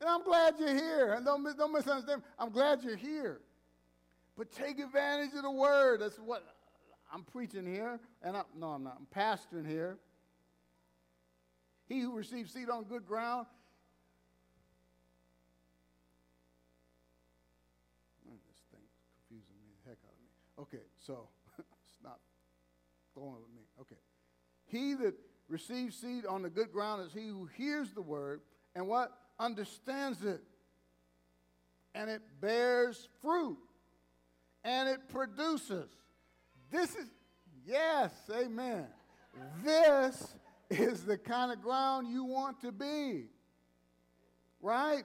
And 0.00 0.08
I'm 0.08 0.22
glad 0.22 0.54
you're 0.58 0.74
here. 0.74 1.12
And 1.12 1.24
don't, 1.24 1.44
don't 1.56 1.72
misunderstand. 1.72 2.20
Me. 2.20 2.26
I'm 2.38 2.50
glad 2.50 2.82
you're 2.82 2.96
here. 2.96 3.40
But 4.36 4.50
take 4.50 4.78
advantage 4.78 5.34
of 5.34 5.42
the 5.42 5.50
word. 5.50 6.00
That's 6.00 6.18
what 6.18 6.44
I'm 7.12 7.22
preaching 7.22 7.66
here. 7.66 8.00
And 8.22 8.36
I, 8.36 8.42
no, 8.58 8.68
I'm 8.68 8.84
not. 8.84 8.98
I'm 8.98 9.06
pastoring 9.14 9.68
here. 9.68 9.98
He 11.86 12.00
who 12.00 12.16
receives 12.16 12.52
seed 12.52 12.70
on 12.70 12.84
good 12.84 13.06
ground. 13.06 13.46
Man, 18.26 18.38
this 18.48 18.60
thing's 18.72 18.92
confusing 19.28 19.54
me 19.62 19.72
the 19.84 19.90
heck 19.90 19.98
out 20.04 20.12
of 20.12 20.20
me. 20.20 20.78
Okay, 20.78 20.84
so 21.06 21.28
not 22.02 22.18
going 23.14 23.40
with 23.40 23.54
me. 23.54 23.62
Okay. 23.80 23.96
He 24.66 24.94
that 24.94 25.14
receives 25.48 25.96
seed 25.96 26.26
on 26.26 26.42
the 26.42 26.50
good 26.50 26.72
ground 26.72 27.06
is 27.06 27.12
he 27.12 27.28
who 27.28 27.48
hears 27.56 27.92
the 27.92 28.02
word 28.02 28.40
and 28.74 28.88
what? 28.88 29.12
Understands 29.38 30.22
it. 30.22 30.42
And 31.94 32.10
it 32.10 32.22
bears 32.40 33.08
fruit. 33.20 33.58
And 34.64 34.88
it 34.88 35.08
produces. 35.08 35.90
This 36.70 36.90
is, 36.96 37.06
yes, 37.66 38.10
amen. 38.34 38.86
This 39.62 40.34
is 40.70 41.04
the 41.04 41.18
kind 41.18 41.52
of 41.52 41.60
ground 41.62 42.08
you 42.08 42.24
want 42.24 42.60
to 42.62 42.72
be. 42.72 43.26
Right? 44.60 45.04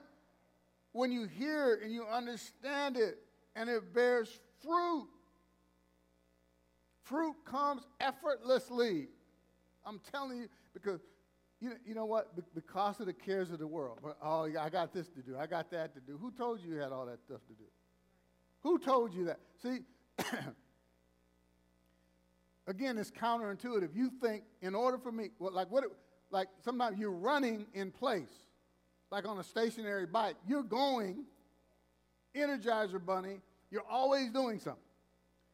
When 0.94 1.12
you 1.12 1.28
hear 1.28 1.74
it 1.74 1.84
and 1.84 1.94
you 1.94 2.06
understand 2.06 2.98
it 2.98 3.20
and 3.56 3.70
it 3.70 3.94
bears 3.94 4.40
fruit. 4.64 5.08
Fruit 7.10 7.36
comes 7.44 7.82
effortlessly. 8.00 9.08
I'm 9.84 10.00
telling 10.12 10.38
you, 10.38 10.48
because 10.76 11.00
you, 11.60 11.72
you 11.84 11.96
know 11.96 12.06
what? 12.06 12.36
Because 12.54 13.00
of 13.00 13.08
the 13.08 13.14
cares 13.14 13.50
of 13.50 13.58
the 13.58 13.66
world. 13.66 13.98
Oh, 14.22 14.48
I 14.60 14.70
got 14.70 14.94
this 14.94 15.10
to 15.10 15.22
do. 15.22 15.36
I 15.36 15.48
got 15.48 15.72
that 15.72 15.96
to 15.96 16.00
do. 16.02 16.20
Who 16.22 16.30
told 16.30 16.62
you 16.62 16.76
you 16.76 16.80
had 16.80 16.92
all 16.92 17.08
that 17.08 17.20
stuff 17.20 17.42
to 17.48 17.54
do? 17.54 17.64
Who 18.62 18.78
told 18.78 19.12
you 19.16 19.26
that? 19.26 19.40
See, 19.60 19.80
again, 22.68 23.00
it's 23.00 23.10
counterintuitive. 23.10 23.90
You 23.96 24.12
think 24.22 24.44
in 24.62 24.76
order 24.76 25.00
for 25.00 25.12
me, 25.12 25.30
well, 25.40 25.52
like 25.52 25.72
what? 25.72 25.86
Like 26.30 26.50
sometimes 26.64 27.00
you're 27.00 27.10
running 27.10 27.66
in 27.74 27.90
place, 27.90 28.30
like 29.10 29.28
on 29.28 29.40
a 29.40 29.44
stationary 29.44 30.06
bike. 30.06 30.36
You're 30.48 30.62
going, 30.62 31.26
Energizer 32.36 33.04
Bunny. 33.04 33.40
You're 33.72 33.88
always 33.90 34.30
doing 34.30 34.60
something. 34.60 34.84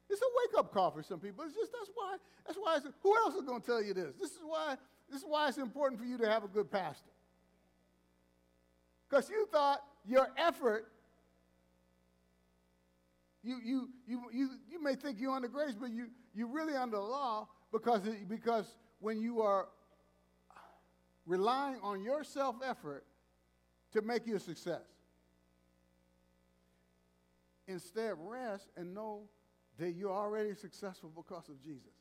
It's 0.09 0.21
a 0.21 0.25
wake 0.25 0.59
up 0.59 0.73
call 0.73 0.91
for 0.91 1.03
some 1.03 1.19
people. 1.19 1.43
It's 1.45 1.55
just 1.55 1.71
that's 1.71 1.89
why. 1.93 2.17
That's 2.45 2.57
why. 2.57 2.79
who 3.01 3.15
else 3.17 3.35
is 3.35 3.41
going 3.41 3.61
to 3.61 3.65
tell 3.65 3.83
you 3.83 3.93
this? 3.93 4.13
This 4.19 4.31
is 4.31 4.41
why. 4.45 4.75
This 5.09 5.21
is 5.21 5.25
why 5.27 5.47
it's 5.49 5.57
important 5.57 5.99
for 5.99 6.05
you 6.05 6.17
to 6.17 6.29
have 6.29 6.43
a 6.43 6.47
good 6.47 6.71
pastor. 6.71 7.09
Because 9.09 9.29
you 9.29 9.47
thought 9.51 9.81
your 10.05 10.27
effort. 10.37 10.91
You, 13.43 13.59
you, 13.63 13.89
you, 14.07 14.21
you, 14.33 14.49
you 14.71 14.83
may 14.83 14.95
think 14.95 15.19
you're 15.19 15.31
under 15.31 15.47
grace, 15.47 15.75
but 15.79 15.91
you, 15.91 16.07
you're 16.33 16.47
really 16.47 16.75
under 16.75 16.97
law 16.97 17.47
because, 17.71 18.01
because 18.27 18.65
when 18.99 19.21
you 19.21 19.43
are 19.43 19.67
relying 21.27 21.77
on 21.83 22.03
your 22.03 22.23
self 22.23 22.55
effort 22.67 23.05
to 23.93 24.01
make 24.01 24.27
you 24.27 24.35
a 24.35 24.39
success. 24.39 24.81
Instead, 27.67 28.13
rest 28.17 28.67
and 28.75 28.93
know 28.93 29.21
that 29.77 29.91
you're 29.91 30.13
already 30.13 30.53
successful 30.55 31.11
because 31.15 31.49
of 31.49 31.61
Jesus. 31.63 31.91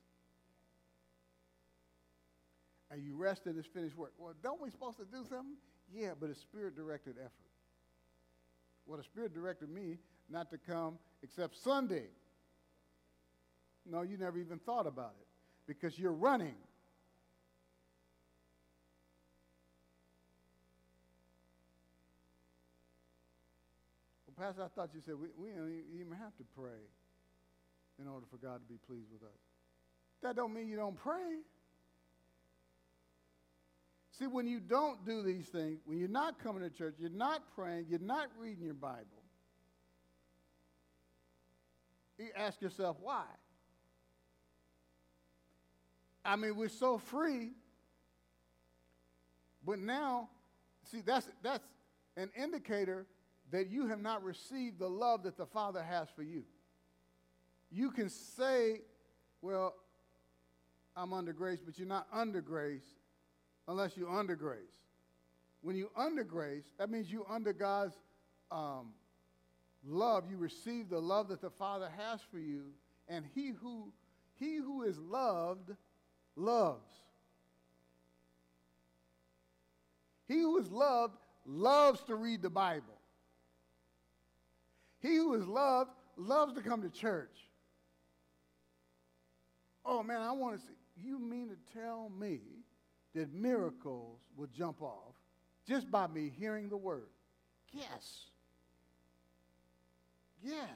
And 2.90 3.02
you 3.02 3.16
rest 3.16 3.46
in 3.46 3.56
his 3.56 3.66
finished 3.66 3.96
work. 3.96 4.12
Well, 4.18 4.34
don't 4.42 4.60
we 4.60 4.70
supposed 4.70 4.98
to 4.98 5.04
do 5.04 5.24
something? 5.28 5.56
Yeah, 5.92 6.10
but 6.18 6.30
it's 6.30 6.40
spirit 6.40 6.76
directed 6.76 7.16
effort. 7.18 7.32
Well, 8.86 8.98
the 8.98 9.04
spirit 9.04 9.34
directed 9.34 9.70
me 9.70 9.98
not 10.30 10.50
to 10.50 10.58
come 10.58 10.98
except 11.22 11.56
Sunday. 11.56 12.06
No, 13.86 14.02
you 14.02 14.16
never 14.16 14.38
even 14.38 14.58
thought 14.58 14.86
about 14.86 15.14
it 15.20 15.26
because 15.66 15.98
you're 15.98 16.12
running. 16.12 16.54
Well, 24.26 24.46
Pastor, 24.46 24.62
I 24.62 24.68
thought 24.68 24.90
you 24.94 25.00
said 25.04 25.14
we, 25.20 25.28
we 25.36 25.50
don't 25.50 25.72
even 25.98 26.12
have 26.12 26.36
to 26.36 26.44
pray 26.56 26.80
in 28.00 28.08
order 28.08 28.26
for 28.30 28.36
God 28.36 28.60
to 28.60 28.72
be 28.72 28.78
pleased 28.86 29.10
with 29.12 29.22
us. 29.22 29.38
That 30.22 30.36
don't 30.36 30.54
mean 30.54 30.68
you 30.68 30.76
don't 30.76 30.96
pray. 30.96 31.40
See, 34.18 34.26
when 34.26 34.46
you 34.46 34.60
don't 34.60 35.04
do 35.04 35.22
these 35.22 35.46
things, 35.46 35.80
when 35.86 35.98
you're 35.98 36.08
not 36.08 36.38
coming 36.42 36.62
to 36.62 36.70
church, 36.70 36.94
you're 36.98 37.10
not 37.10 37.42
praying, 37.54 37.86
you're 37.88 37.98
not 37.98 38.28
reading 38.38 38.64
your 38.64 38.74
Bible, 38.74 39.04
you 42.18 42.28
ask 42.36 42.62
yourself 42.62 42.96
why. 43.00 43.24
I 46.24 46.36
mean, 46.36 46.56
we're 46.56 46.68
so 46.68 46.96
free, 46.96 47.50
but 49.66 49.78
now, 49.78 50.28
see, 50.90 51.00
that's, 51.00 51.28
that's 51.42 51.64
an 52.16 52.30
indicator 52.40 53.06
that 53.50 53.68
you 53.68 53.88
have 53.88 54.00
not 54.00 54.22
received 54.22 54.78
the 54.78 54.88
love 54.88 55.24
that 55.24 55.36
the 55.36 55.46
Father 55.46 55.82
has 55.82 56.08
for 56.14 56.22
you. 56.22 56.44
You 57.70 57.90
can 57.90 58.08
say, 58.08 58.80
well, 59.42 59.74
I'm 60.96 61.12
under 61.12 61.32
grace, 61.32 61.60
but 61.64 61.78
you're 61.78 61.88
not 61.88 62.06
under 62.12 62.40
grace 62.40 62.86
unless 63.66 63.96
you're 63.96 64.10
under 64.10 64.36
grace. 64.36 64.58
When 65.62 65.76
you're 65.76 65.88
under 65.96 66.24
grace, 66.24 66.64
that 66.78 66.90
means 66.90 67.10
you're 67.10 67.30
under 67.30 67.52
God's 67.52 67.94
um, 68.50 68.92
love. 69.84 70.24
You 70.30 70.36
receive 70.36 70.88
the 70.88 71.00
love 71.00 71.28
that 71.28 71.40
the 71.40 71.50
Father 71.50 71.88
has 71.96 72.20
for 72.30 72.38
you, 72.38 72.64
and 73.08 73.24
he 73.34 73.52
who 73.60 73.92
he 74.36 74.56
who 74.56 74.82
is 74.82 74.98
loved 74.98 75.70
loves. 76.36 76.90
He 80.26 80.40
who 80.40 80.58
is 80.58 80.70
loved 80.70 81.16
loves 81.46 82.02
to 82.04 82.14
read 82.14 82.42
the 82.42 82.50
Bible. 82.50 82.98
He 85.00 85.16
who 85.16 85.34
is 85.34 85.46
loved 85.46 85.90
loves 86.16 86.54
to 86.54 86.62
come 86.62 86.82
to 86.82 86.90
church. 86.90 87.48
Oh 89.84 90.02
man, 90.02 90.20
I 90.20 90.32
want 90.32 90.56
to 90.56 90.66
see. 90.66 90.72
You 90.96 91.18
mean 91.18 91.48
to 91.48 91.78
tell 91.78 92.10
me 92.18 92.40
that 93.14 93.32
miracles 93.32 94.20
will 94.36 94.48
jump 94.56 94.82
off 94.82 95.14
just 95.66 95.90
by 95.90 96.06
me 96.06 96.32
hearing 96.36 96.68
the 96.68 96.76
word? 96.76 97.08
Yes. 97.72 98.26
Yes. 100.42 100.68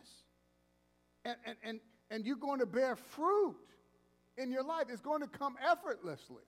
And, 1.25 1.37
and, 1.45 1.57
and, 1.63 1.81
and 2.11 2.27
you're 2.27 2.37
going 2.37 2.61
to 2.61 2.67
bear 2.67 2.97
fruit 2.97 3.57
in 4.37 4.51
your 4.51 4.65
life. 4.65 4.87
It's 4.89 5.01
going 5.03 5.21
to 5.21 5.29
come 5.29 5.57
effortlessly. 5.65 6.43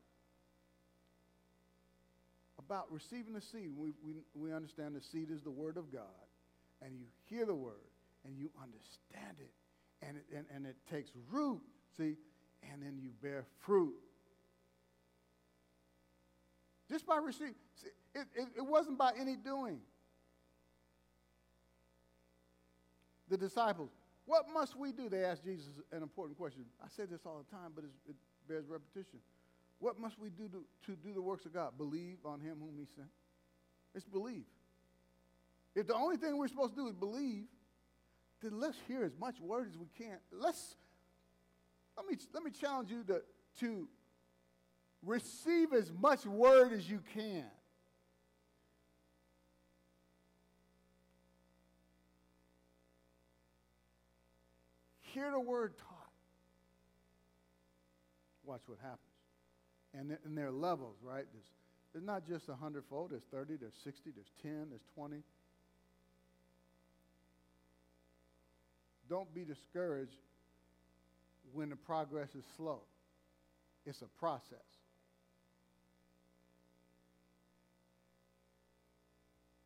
About 2.59 2.87
receiving 2.91 3.33
the 3.33 3.41
seed, 3.41 3.71
we, 3.77 3.93
we, 4.05 4.15
we 4.35 4.53
understand 4.53 4.95
the 4.95 5.01
seed 5.01 5.31
is 5.31 5.43
the 5.43 5.51
word 5.51 5.77
of 5.77 5.93
God. 5.93 6.03
And 6.83 6.97
you 6.99 7.07
hear 7.29 7.45
the 7.45 7.55
word 7.55 7.75
and 8.25 8.39
you 8.39 8.51
understand 8.63 9.37
it. 9.39 9.51
And 10.07 10.17
it, 10.17 10.25
and, 10.35 10.47
and 10.55 10.67
it 10.67 10.77
takes 10.91 11.11
root. 11.31 11.61
See, 11.97 12.15
and 12.63 12.83
then 12.83 12.99
you 13.01 13.11
bear 13.23 13.45
fruit. 13.61 13.95
Just 16.91 17.07
by 17.07 17.19
receiving. 17.19 17.55
It, 18.15 18.27
it, 18.35 18.49
it 18.59 18.67
wasn't 18.67 18.99
by 18.99 19.13
any 19.19 19.37
doing. 19.37 19.79
The 23.29 23.37
disciples, 23.37 23.91
what 24.27 24.47
must 24.53 24.77
we 24.77 24.91
do? 24.91 25.09
They 25.09 25.25
asked 25.25 25.45
Jesus 25.45 25.69
an 25.93 26.03
important 26.03 26.37
question. 26.37 26.65
I 26.83 26.89
say 26.89 27.05
this 27.05 27.21
all 27.25 27.45
the 27.49 27.57
time, 27.57 27.71
but 27.75 27.85
it 27.85 28.17
bears 28.49 28.65
repetition. 28.69 29.21
What 29.79 29.99
must 29.99 30.19
we 30.19 30.31
do 30.31 30.49
to, 30.49 30.65
to 30.87 30.97
do 30.97 31.15
the 31.15 31.23
works 31.23 31.47
of 31.47 31.55
God? 31.55 31.79
Believe 31.79 32.19
on 32.25 32.41
him 32.41 32.59
whom 32.61 32.75
he 32.77 32.87
sent. 32.97 33.09
It's 33.95 34.05
believe. 34.05 34.45
If 35.75 35.87
the 35.87 35.95
only 35.95 36.17
thing 36.17 36.37
we're 36.37 36.49
supposed 36.49 36.75
to 36.75 36.81
do 36.83 36.89
is 36.89 36.95
believe, 36.95 37.45
then 38.43 38.59
let's 38.59 38.77
hear 38.89 39.05
as 39.05 39.13
much 39.19 39.41
word 39.41 39.69
as 39.69 39.77
we 39.77 39.87
can. 39.97 40.19
Let's 40.33 40.77
let 42.01 42.09
me, 42.09 42.25
let 42.33 42.43
me 42.43 42.51
challenge 42.51 42.91
you 42.91 43.05
to, 43.05 43.21
to 43.61 43.89
receive 45.05 45.73
as 45.75 45.93
much 46.01 46.25
word 46.25 46.73
as 46.73 46.89
you 46.89 47.01
can. 47.15 47.45
Hear 55.03 55.31
the 55.31 55.41
word 55.41 55.77
taught. 55.77 55.89
Watch 58.45 58.63
what 58.67 58.79
happens. 58.81 59.01
And, 59.93 60.17
and 60.25 60.39
there 60.39 60.47
are 60.47 60.53
levels, 60.53 60.97
right? 61.03 61.25
There's, 61.33 61.51
there's 61.93 62.05
not 62.05 62.27
just 62.27 62.49
a 62.49 62.55
hundredfold, 62.55 63.11
there's 63.11 63.25
30, 63.31 63.57
there's 63.57 63.75
60, 63.85 64.11
there's 64.15 64.31
10, 64.43 64.69
there's 64.71 64.87
20. 64.95 65.23
Don't 69.09 69.35
be 69.35 69.45
discouraged 69.45 70.17
when 71.53 71.71
the 71.71 71.77
progress 71.77 72.35
is 72.35 72.45
slow. 72.57 72.81
It's 73.87 74.03
a 74.03 74.09
process. 74.19 74.59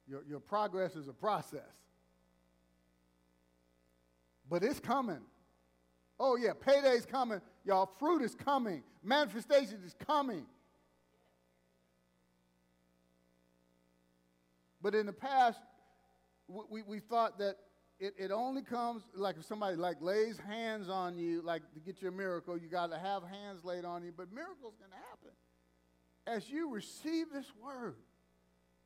Your, 0.06 0.22
your 0.28 0.40
progress 0.40 0.96
is 0.96 1.08
a 1.08 1.12
process. 1.12 1.60
But 4.48 4.62
it's 4.62 4.78
coming. 4.78 5.20
Oh, 6.20 6.36
yeah, 6.36 6.52
payday's 6.52 7.06
coming. 7.06 7.40
Y'all, 7.64 7.90
fruit 7.98 8.22
is 8.22 8.34
coming. 8.34 8.82
Manifestation 9.02 9.80
is 9.84 9.94
coming. 10.06 10.44
But 14.82 14.94
in 14.94 15.06
the 15.06 15.12
past, 15.12 15.58
we, 16.46 16.82
we 16.82 17.00
thought 17.00 17.38
that 17.38 17.56
it, 18.00 18.14
it 18.18 18.30
only 18.30 18.62
comes 18.62 19.02
like 19.14 19.36
if 19.38 19.44
somebody 19.44 19.76
like 19.76 19.96
lays 20.00 20.38
hands 20.38 20.88
on 20.88 21.16
you, 21.16 21.42
like 21.42 21.62
to 21.74 21.80
get 21.80 22.02
your 22.02 22.12
miracle, 22.12 22.58
you 22.58 22.68
got 22.68 22.90
to 22.90 22.98
have 22.98 23.22
hands 23.22 23.64
laid 23.64 23.84
on 23.84 24.02
you. 24.02 24.12
But 24.16 24.32
miracles 24.32 24.74
can 24.80 24.90
happen 24.90 25.30
as 26.26 26.48
you 26.48 26.70
receive 26.70 27.26
this 27.32 27.46
word 27.62 27.96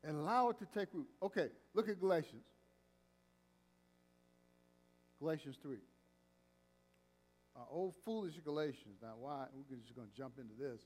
and 0.05 0.17
allow 0.17 0.51
it 0.51 0.59
to 0.59 0.67
take 0.67 0.89
root. 0.93 1.09
Okay, 1.23 1.49
look 1.75 1.89
at 1.89 2.01
Galatians. 2.01 2.45
Galatians 5.19 5.57
3. 5.63 5.77
Uh, 7.57 7.61
old 7.71 7.95
foolish 8.05 8.35
Galatians. 8.45 8.99
Now, 9.03 9.15
why? 9.19 9.47
We're 9.69 9.77
just 9.79 9.97
going 9.97 10.07
to 10.09 10.17
jump 10.17 10.35
into 10.39 10.55
this. 10.55 10.81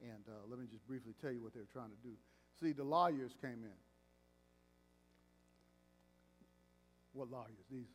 And 0.00 0.24
uh, 0.28 0.48
let 0.48 0.58
me 0.58 0.66
just 0.70 0.86
briefly 0.86 1.12
tell 1.20 1.32
you 1.32 1.42
what 1.42 1.52
they're 1.52 1.68
trying 1.72 1.90
to 1.90 2.00
do. 2.02 2.14
See, 2.60 2.72
the 2.72 2.84
lawyers 2.84 3.32
came 3.40 3.64
in. 3.64 3.76
What 7.16 7.30
lawyers? 7.30 7.64
These 7.70 7.88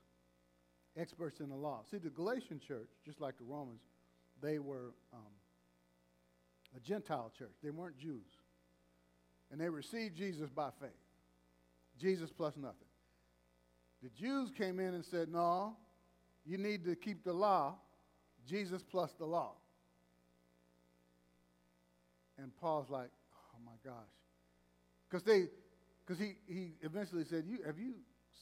experts 0.98 1.40
in 1.40 1.50
the 1.50 1.56
law. 1.56 1.82
See, 1.90 1.98
the 1.98 2.10
Galatian 2.10 2.60
church, 2.60 2.90
just 3.06 3.22
like 3.22 3.38
the 3.38 3.44
Romans, 3.44 3.82
they 4.42 4.58
were 4.58 4.94
um, 5.14 5.20
a 6.76 6.80
Gentile 6.80 7.32
church. 7.38 7.54
They 7.64 7.70
weren't 7.70 7.98
Jews. 7.98 8.26
And 9.52 9.62
they 9.62 9.70
received 9.70 10.18
Jesus 10.18 10.50
by 10.50 10.70
faith. 10.80 10.90
Jesus 12.00 12.32
plus 12.32 12.58
nothing. 12.58 12.88
The 14.02 14.10
Jews 14.10 14.50
came 14.58 14.80
in 14.80 14.96
and 14.96 15.06
said, 15.06 15.30
No, 15.30 15.76
you 16.44 16.58
need 16.58 16.84
to 16.86 16.96
keep 16.96 17.24
the 17.24 17.34
law. 17.34 17.76
Jesus 18.48 18.82
plus 18.82 19.12
the 19.20 19.26
law. 19.26 19.52
And 22.40 22.56
Paul's 22.58 22.90
like, 22.90 23.10
Oh 23.54 23.60
my 23.64 23.74
gosh. 23.86 23.94
Because 25.08 25.24
they 25.24 25.50
because 26.04 26.20
he, 26.20 26.34
he 26.52 26.72
eventually 26.82 27.24
said, 27.24 27.44
you, 27.46 27.60
Have 27.66 27.78
you 27.78 27.94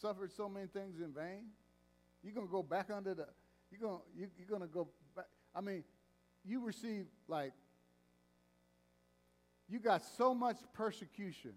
suffered 0.01 0.31
so 0.31 0.49
many 0.49 0.67
things 0.67 0.99
in 0.99 1.11
vain? 1.13 1.47
You're 2.23 2.33
going 2.33 2.47
to 2.47 2.51
go 2.51 2.63
back 2.63 2.89
under 2.95 3.13
the, 3.13 3.27
you're 3.71 3.81
going 3.81 3.99
you, 4.15 4.27
you're 4.37 4.47
going 4.47 4.61
to 4.61 4.73
go 4.73 4.87
back. 5.15 5.25
I 5.55 5.61
mean, 5.61 5.83
you 6.45 6.63
receive, 6.65 7.05
like, 7.27 7.53
you 9.69 9.79
got 9.79 10.03
so 10.17 10.33
much 10.33 10.57
persecution 10.73 11.53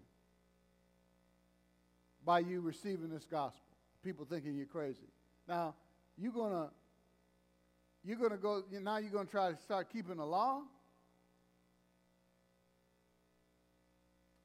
by 2.25 2.39
you 2.39 2.61
receiving 2.61 3.09
this 3.09 3.25
gospel. 3.25 3.61
People 4.03 4.25
thinking 4.25 4.55
you're 4.55 4.65
crazy. 4.65 5.09
Now, 5.47 5.75
you're 6.17 6.31
going 6.31 6.51
to, 6.51 6.69
you're 8.05 8.17
going 8.17 8.31
to 8.31 8.37
go, 8.37 8.63
now 8.81 8.97
you're 8.97 9.11
going 9.11 9.25
to 9.25 9.31
try 9.31 9.51
to 9.51 9.57
start 9.57 9.91
keeping 9.91 10.17
the 10.17 10.25
law? 10.25 10.61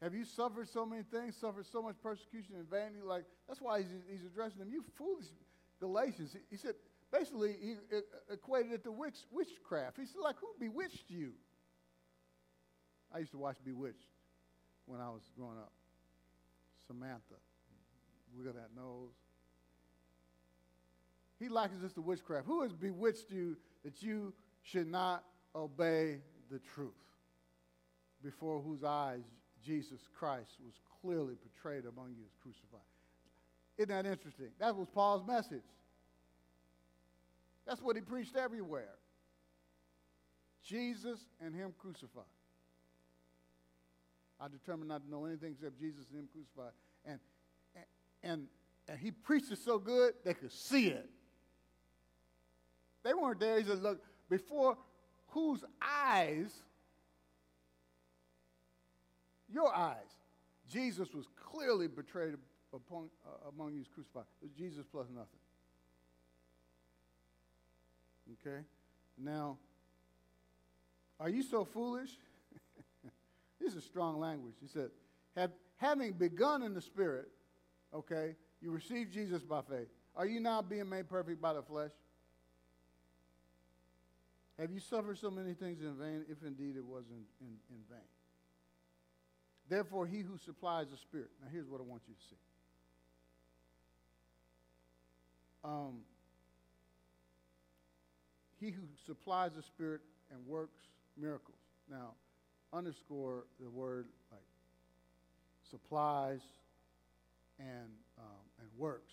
Have 0.02 0.14
you 0.14 0.24
suffered 0.24 0.68
so 0.68 0.86
many 0.86 1.02
things, 1.02 1.36
suffered 1.36 1.66
so 1.66 1.82
much 1.82 1.96
persecution 2.02 2.54
and 2.56 2.70
vanity? 2.70 3.00
Like, 3.04 3.24
that's 3.48 3.60
why 3.60 3.78
he's, 3.78 3.88
he's 4.08 4.24
addressing 4.24 4.58
them. 4.60 4.70
You 4.70 4.84
foolish 4.96 5.26
Galatians. 5.80 6.32
He, 6.32 6.38
he 6.50 6.56
said, 6.56 6.74
basically, 7.12 7.56
he 7.60 7.74
equated 8.32 8.72
it 8.72 8.84
to 8.84 8.92
witch, 8.92 9.18
witchcraft. 9.32 9.98
He 9.98 10.06
said, 10.06 10.20
like, 10.22 10.36
who 10.40 10.48
bewitched 10.60 11.04
you? 11.08 11.32
I 13.12 13.18
used 13.18 13.32
to 13.32 13.38
watch 13.38 13.56
Bewitched 13.64 13.96
when 14.86 15.00
I 15.00 15.08
was 15.08 15.22
growing 15.36 15.58
up. 15.58 15.72
Samantha. 16.86 17.34
Wiggle 18.36 18.52
that 18.52 18.70
nose. 18.76 19.14
He 21.38 21.48
likens 21.48 21.82
this 21.82 21.92
to 21.94 22.02
witchcraft. 22.02 22.46
Who 22.46 22.62
has 22.62 22.72
bewitched 22.72 23.30
you 23.30 23.56
that 23.84 24.02
you 24.02 24.32
should 24.62 24.86
not 24.86 25.24
obey 25.56 26.20
the 26.50 26.58
truth? 26.74 26.92
Before 28.22 28.60
whose 28.60 28.84
eyes 28.84 29.22
Jesus 29.64 30.00
Christ 30.18 30.50
was 30.64 30.74
clearly 31.02 31.34
portrayed 31.36 31.84
among 31.84 32.10
you 32.10 32.24
as 32.24 32.32
crucified. 32.42 32.80
Isn't 33.76 33.90
that 33.90 34.06
interesting? 34.06 34.48
That 34.58 34.76
was 34.76 34.88
Paul's 34.88 35.26
message. 35.26 35.62
That's 37.66 37.82
what 37.82 37.96
he 37.96 38.02
preached 38.02 38.36
everywhere. 38.36 38.94
Jesus 40.64 41.18
and 41.40 41.54
him 41.54 41.72
crucified. 41.78 42.24
I 44.40 44.48
determined 44.48 44.88
not 44.88 45.04
to 45.04 45.10
know 45.10 45.24
anything 45.24 45.52
except 45.52 45.78
Jesus 45.78 46.04
and 46.10 46.20
him 46.20 46.28
crucified. 46.32 46.72
And, 47.04 47.18
and, 48.22 48.46
and 48.88 48.98
he 48.98 49.10
preached 49.10 49.50
it 49.52 49.58
so 49.58 49.78
good 49.78 50.14
they 50.24 50.34
could 50.34 50.52
see 50.52 50.88
it. 50.88 51.08
They 53.04 53.14
weren't 53.14 53.40
there. 53.40 53.58
He 53.58 53.64
said, 53.64 53.82
look, 53.82 54.02
before 54.28 54.76
whose 55.28 55.62
eyes 55.80 56.50
your 59.52 59.74
eyes. 59.74 59.96
Jesus 60.70 61.14
was 61.14 61.26
clearly 61.36 61.88
betrayed 61.88 62.34
upon, 62.74 63.08
uh, 63.26 63.48
among 63.48 63.74
you 63.74 63.84
crucified. 63.94 64.24
It 64.42 64.46
was 64.46 64.52
Jesus 64.52 64.84
plus 64.90 65.06
nothing. 65.08 65.26
Okay? 68.46 68.60
Now, 69.16 69.56
are 71.18 71.30
you 71.30 71.42
so 71.42 71.64
foolish? 71.64 72.10
this 73.60 73.74
is 73.74 73.84
strong 73.84 74.20
language. 74.20 74.54
He 74.60 74.68
said, 74.68 74.90
Have, 75.34 75.50
having 75.76 76.12
begun 76.12 76.62
in 76.62 76.74
the 76.74 76.80
Spirit, 76.80 77.28
okay, 77.94 78.34
you 78.60 78.70
received 78.70 79.12
Jesus 79.12 79.42
by 79.42 79.62
faith. 79.62 79.88
Are 80.14 80.26
you 80.26 80.40
now 80.40 80.62
being 80.62 80.88
made 80.88 81.08
perfect 81.08 81.40
by 81.40 81.54
the 81.54 81.62
flesh? 81.62 81.92
Have 84.58 84.72
you 84.72 84.80
suffered 84.80 85.18
so 85.18 85.30
many 85.30 85.54
things 85.54 85.82
in 85.82 85.94
vain, 85.94 86.24
if 86.28 86.42
indeed 86.44 86.76
it 86.76 86.84
was 86.84 87.04
in, 87.10 87.22
in, 87.40 87.54
in 87.70 87.78
vain? 87.88 88.00
Therefore, 89.68 90.06
he 90.06 90.20
who 90.20 90.38
supplies 90.44 90.86
the 90.90 90.96
Spirit. 90.96 91.28
Now, 91.42 91.48
here's 91.52 91.68
what 91.68 91.80
I 91.80 91.84
want 91.84 92.02
you 92.08 92.14
to 92.14 92.20
see. 92.30 92.36
Um, 95.64 96.00
he 98.60 98.70
who 98.70 98.82
supplies 99.06 99.52
the 99.56 99.62
Spirit 99.62 100.00
and 100.30 100.46
works 100.46 100.78
miracles. 101.20 101.56
Now, 101.90 102.12
underscore 102.72 103.44
the 103.60 103.68
word 103.68 104.06
like 104.30 104.40
supplies 105.70 106.40
and, 107.58 107.90
um, 108.18 108.44
and 108.60 108.68
works. 108.76 109.12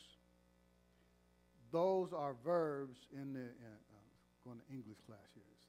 Those 1.72 2.14
are 2.14 2.36
verbs 2.45 2.97
in 3.14 3.34
the, 3.34 3.41
uh, 3.41 3.95
going 4.45 4.60
to 4.60 4.74
English 4.74 4.97
class 5.08 5.28
here. 5.34 5.43
It's 5.51 5.68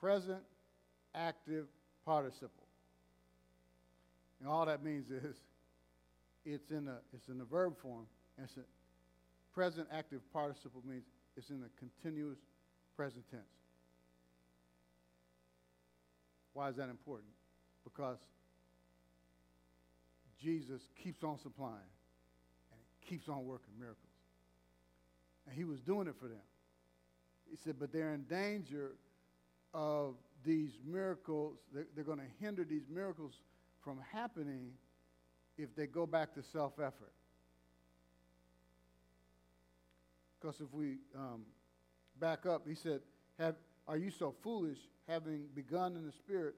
present, 0.00 0.42
active, 1.14 1.66
participle. 2.04 2.67
And 4.40 4.48
all 4.48 4.66
that 4.66 4.84
means 4.84 5.10
is 5.10 5.36
it's 6.44 6.70
in 6.70 6.88
a, 6.88 6.98
it's 7.12 7.28
in 7.28 7.38
the 7.38 7.44
verb 7.44 7.74
form. 7.82 8.06
And 8.36 8.46
it's 8.46 8.56
a 8.56 8.64
present 9.54 9.88
active 9.92 10.20
participle 10.32 10.82
means 10.88 11.04
it's 11.36 11.50
in 11.50 11.60
the 11.60 11.68
continuous 11.78 12.38
present 12.96 13.24
tense. 13.30 13.42
Why 16.52 16.68
is 16.68 16.76
that 16.76 16.88
important? 16.88 17.30
Because 17.84 18.18
Jesus 20.42 20.82
keeps 21.02 21.22
on 21.22 21.38
supplying 21.38 21.74
and 21.74 22.80
keeps 23.08 23.28
on 23.28 23.44
working 23.46 23.74
miracles. 23.78 24.02
And 25.46 25.56
he 25.56 25.64
was 25.64 25.80
doing 25.80 26.06
it 26.06 26.14
for 26.20 26.28
them. 26.28 26.38
He 27.50 27.56
said, 27.64 27.76
but 27.78 27.92
they're 27.92 28.12
in 28.12 28.24
danger 28.24 28.92
of 29.72 30.14
these 30.44 30.70
miracles. 30.84 31.58
They're, 31.72 31.86
they're 31.94 32.04
going 32.04 32.18
to 32.18 32.44
hinder 32.44 32.64
these 32.64 32.88
miracles 32.92 33.32
from 33.88 34.00
happening 34.12 34.72
if 35.56 35.74
they 35.74 35.86
go 35.86 36.04
back 36.04 36.34
to 36.34 36.42
self 36.42 36.74
effort. 36.78 37.14
Because 40.38 40.60
if 40.60 40.70
we 40.74 40.98
um, 41.16 41.40
back 42.20 42.44
up, 42.44 42.68
he 42.68 42.74
said, 42.74 43.00
Have, 43.38 43.54
Are 43.86 43.96
you 43.96 44.10
so 44.10 44.34
foolish, 44.42 44.76
having 45.08 45.46
begun 45.54 45.96
in 45.96 46.04
the 46.04 46.12
Spirit? 46.12 46.54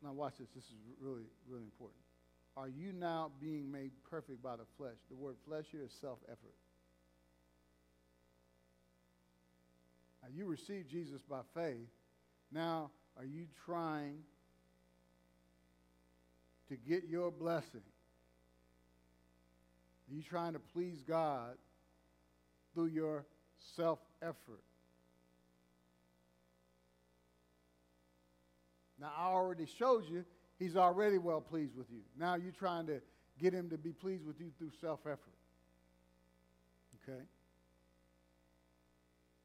Now, 0.00 0.12
watch 0.12 0.34
this. 0.38 0.46
This 0.54 0.62
is 0.62 0.76
really, 1.00 1.24
really 1.48 1.64
important. 1.64 1.98
Are 2.56 2.68
you 2.68 2.92
now 2.92 3.32
being 3.40 3.68
made 3.68 3.90
perfect 4.08 4.40
by 4.40 4.54
the 4.54 4.66
flesh? 4.78 4.96
The 5.10 5.16
word 5.16 5.34
flesh 5.44 5.64
here 5.72 5.82
is 5.84 5.92
self 6.00 6.20
effort. 6.28 6.54
Now, 10.22 10.28
you 10.32 10.46
received 10.46 10.88
Jesus 10.88 11.22
by 11.28 11.40
faith. 11.52 11.88
Now, 12.52 12.92
are 13.18 13.24
you 13.24 13.46
trying 13.66 14.18
to 16.70 16.76
get 16.76 17.08
your 17.08 17.30
blessing? 17.30 17.82
Are 20.10 20.14
you 20.14 20.22
trying 20.22 20.54
to 20.54 20.58
please 20.58 21.02
God 21.06 21.56
through 22.74 22.86
your 22.86 23.26
self 23.76 23.98
effort? 24.22 24.62
Now, 29.00 29.12
I 29.16 29.26
already 29.26 29.66
showed 29.66 30.08
you 30.08 30.24
he's 30.58 30.76
already 30.76 31.18
well 31.18 31.40
pleased 31.40 31.76
with 31.76 31.90
you. 31.90 32.00
Now 32.18 32.36
you're 32.36 32.52
trying 32.52 32.86
to 32.86 33.00
get 33.40 33.52
him 33.52 33.70
to 33.70 33.78
be 33.78 33.92
pleased 33.92 34.26
with 34.26 34.40
you 34.40 34.50
through 34.58 34.70
self 34.80 35.00
effort. 35.06 35.18
Okay? 37.02 37.20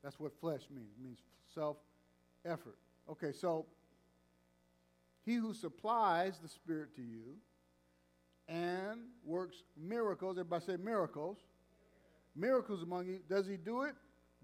That's 0.04 0.20
what 0.20 0.34
flesh 0.40 0.62
means. 0.70 0.92
It 1.00 1.04
means 1.04 1.20
self 1.54 1.78
effort. 2.46 2.78
Okay, 3.10 3.32
so 3.32 3.66
he 5.26 5.36
who 5.36 5.54
supplies 5.54 6.38
the 6.40 6.48
Spirit 6.48 6.96
to 6.96 7.02
you 7.02 7.38
and 8.48 9.00
works 9.24 9.64
miracles, 9.76 10.38
everybody 10.38 10.66
say 10.66 10.78
miracles, 10.78 11.38
miracles 12.36 12.84
among 12.84 13.08
you, 13.08 13.20
does 13.28 13.48
he 13.48 13.58
do 13.58 13.84
it 13.84 13.96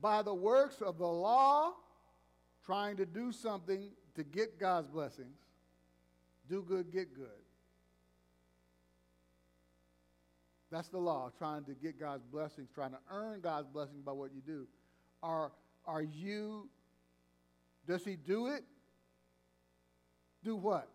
by 0.02 0.24
the 0.24 0.34
works 0.34 0.82
of 0.82 0.98
the 0.98 1.08
law, 1.08 1.74
trying 2.66 2.98
to 2.98 3.06
do 3.06 3.32
something 3.32 3.90
to 4.16 4.24
get 4.24 4.60
God's 4.60 4.88
blessings? 4.88 5.38
Do 6.50 6.64
good, 6.68 6.92
get 6.92 7.14
good. 7.14 7.28
That's 10.72 10.88
the 10.88 10.98
law, 10.98 11.30
trying 11.38 11.66
to 11.66 11.74
get 11.74 12.00
God's 12.00 12.24
blessings, 12.24 12.70
trying 12.74 12.92
to 12.92 13.00
earn 13.12 13.42
God's 13.42 13.68
blessings 13.68 14.02
by 14.04 14.14
what 14.14 14.32
you 14.34 14.42
do. 14.42 14.68
Are, 15.22 15.52
are 15.86 16.02
you, 16.02 16.70
does 17.86 18.04
he 18.04 18.16
do 18.16 18.48
it 18.48 18.64
do 20.44 20.56
what? 20.56 20.88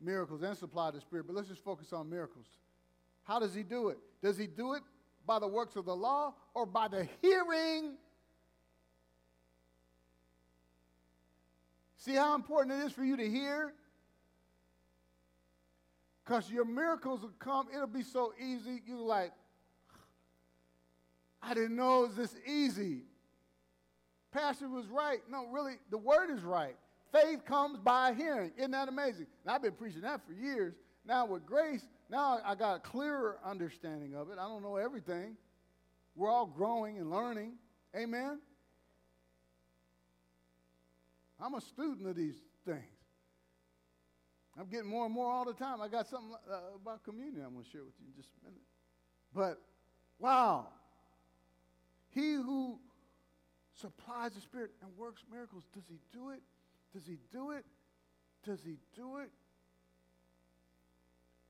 Miracles 0.00 0.42
and 0.42 0.56
supply 0.56 0.90
the 0.90 1.00
Spirit. 1.00 1.26
But 1.26 1.36
let's 1.36 1.48
just 1.48 1.64
focus 1.64 1.92
on 1.92 2.08
miracles. 2.08 2.46
How 3.24 3.38
does 3.38 3.54
he 3.54 3.62
do 3.62 3.88
it? 3.88 3.98
Does 4.22 4.38
he 4.38 4.46
do 4.46 4.74
it 4.74 4.82
by 5.26 5.38
the 5.38 5.48
works 5.48 5.76
of 5.76 5.84
the 5.84 5.94
law 5.94 6.34
or 6.54 6.64
by 6.64 6.88
the 6.88 7.08
hearing 7.20 7.96
See 11.98 12.14
how 12.14 12.36
important 12.36 12.80
it 12.80 12.86
is 12.86 12.92
for 12.92 13.04
you 13.04 13.16
to 13.16 13.28
hear? 13.28 13.74
Because 16.24 16.50
your 16.50 16.64
miracles 16.64 17.22
will 17.22 17.32
come, 17.38 17.66
it'll 17.74 17.86
be 17.86 18.02
so 18.02 18.32
easy. 18.40 18.82
You're 18.86 18.98
like, 18.98 19.32
I 21.42 21.54
didn't 21.54 21.76
know 21.76 22.04
it 22.04 22.08
was 22.08 22.16
this 22.16 22.34
easy. 22.46 23.02
Pastor 24.32 24.68
was 24.68 24.86
right. 24.86 25.18
No, 25.28 25.46
really, 25.48 25.74
the 25.90 25.98
word 25.98 26.30
is 26.30 26.42
right. 26.42 26.76
Faith 27.12 27.44
comes 27.44 27.78
by 27.78 28.12
hearing. 28.12 28.52
Isn't 28.56 28.72
that 28.72 28.88
amazing? 28.88 29.26
And 29.44 29.54
I've 29.54 29.62
been 29.62 29.72
preaching 29.72 30.02
that 30.02 30.20
for 30.26 30.32
years. 30.32 30.74
Now, 31.06 31.24
with 31.24 31.46
grace, 31.46 31.86
now 32.10 32.40
I 32.44 32.54
got 32.54 32.76
a 32.76 32.80
clearer 32.80 33.38
understanding 33.44 34.14
of 34.14 34.30
it. 34.30 34.38
I 34.38 34.46
don't 34.46 34.62
know 34.62 34.76
everything. 34.76 35.36
We're 36.14 36.30
all 36.30 36.46
growing 36.46 36.98
and 36.98 37.10
learning. 37.10 37.52
Amen? 37.96 38.40
I'm 41.40 41.54
a 41.54 41.60
student 41.60 42.06
of 42.08 42.16
these 42.16 42.36
things. 42.66 42.82
I'm 44.58 44.66
getting 44.66 44.90
more 44.90 45.06
and 45.06 45.14
more 45.14 45.30
all 45.30 45.44
the 45.44 45.52
time. 45.52 45.80
I 45.80 45.88
got 45.88 46.08
something 46.08 46.34
uh, 46.50 46.56
about 46.74 47.04
communion 47.04 47.44
I'm 47.46 47.52
going 47.52 47.64
to 47.64 47.70
share 47.70 47.84
with 47.84 47.94
you 48.00 48.06
in 48.08 48.14
just 48.20 48.30
a 48.42 48.44
minute. 48.44 48.62
But, 49.32 49.62
wow. 50.18 50.66
He 52.10 52.34
who 52.34 52.80
supplies 53.74 54.32
the 54.32 54.40
Spirit 54.40 54.72
and 54.82 54.90
works 54.96 55.22
miracles, 55.30 55.62
does 55.72 55.84
he 55.88 56.00
do 56.12 56.30
it? 56.30 56.40
Does 56.92 57.06
he 57.06 57.18
do 57.32 57.50
it? 57.52 57.64
Does 58.44 58.60
he 58.64 58.76
do 58.96 59.18
it? 59.18 59.30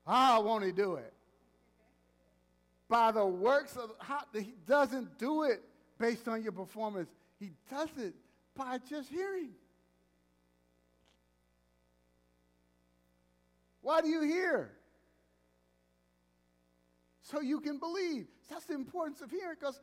How 0.05 0.41
won't 0.41 0.65
he 0.65 0.71
do 0.71 0.95
it? 0.95 1.13
By 2.89 3.11
the 3.11 3.25
works 3.25 3.77
of, 3.77 3.91
how, 3.99 4.21
he 4.33 4.55
doesn't 4.67 5.19
do 5.19 5.43
it 5.43 5.61
based 5.99 6.27
on 6.27 6.41
your 6.41 6.51
performance. 6.51 7.09
He 7.39 7.51
does 7.69 7.89
it 7.97 8.15
by 8.55 8.79
just 8.89 9.09
hearing. 9.09 9.51
Why 13.81 14.01
do 14.01 14.07
you 14.07 14.21
hear? 14.21 14.71
So 17.21 17.41
you 17.41 17.59
can 17.59 17.77
believe. 17.77 18.25
That's 18.49 18.65
the 18.65 18.73
importance 18.73 19.21
of 19.21 19.29
hearing 19.29 19.55
because 19.59 19.79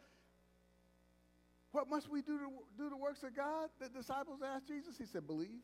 what 1.77 1.91
must 1.91 2.11
we 2.11 2.22
do 2.22 2.39
to 2.39 2.47
do 2.79 2.89
the 2.89 2.97
works 2.97 3.22
of 3.22 3.37
God? 3.37 3.68
The 3.79 3.91
disciples 3.91 4.41
asked 4.43 4.66
Jesus. 4.66 4.97
He 4.97 5.05
said, 5.05 5.27
believe. 5.27 5.61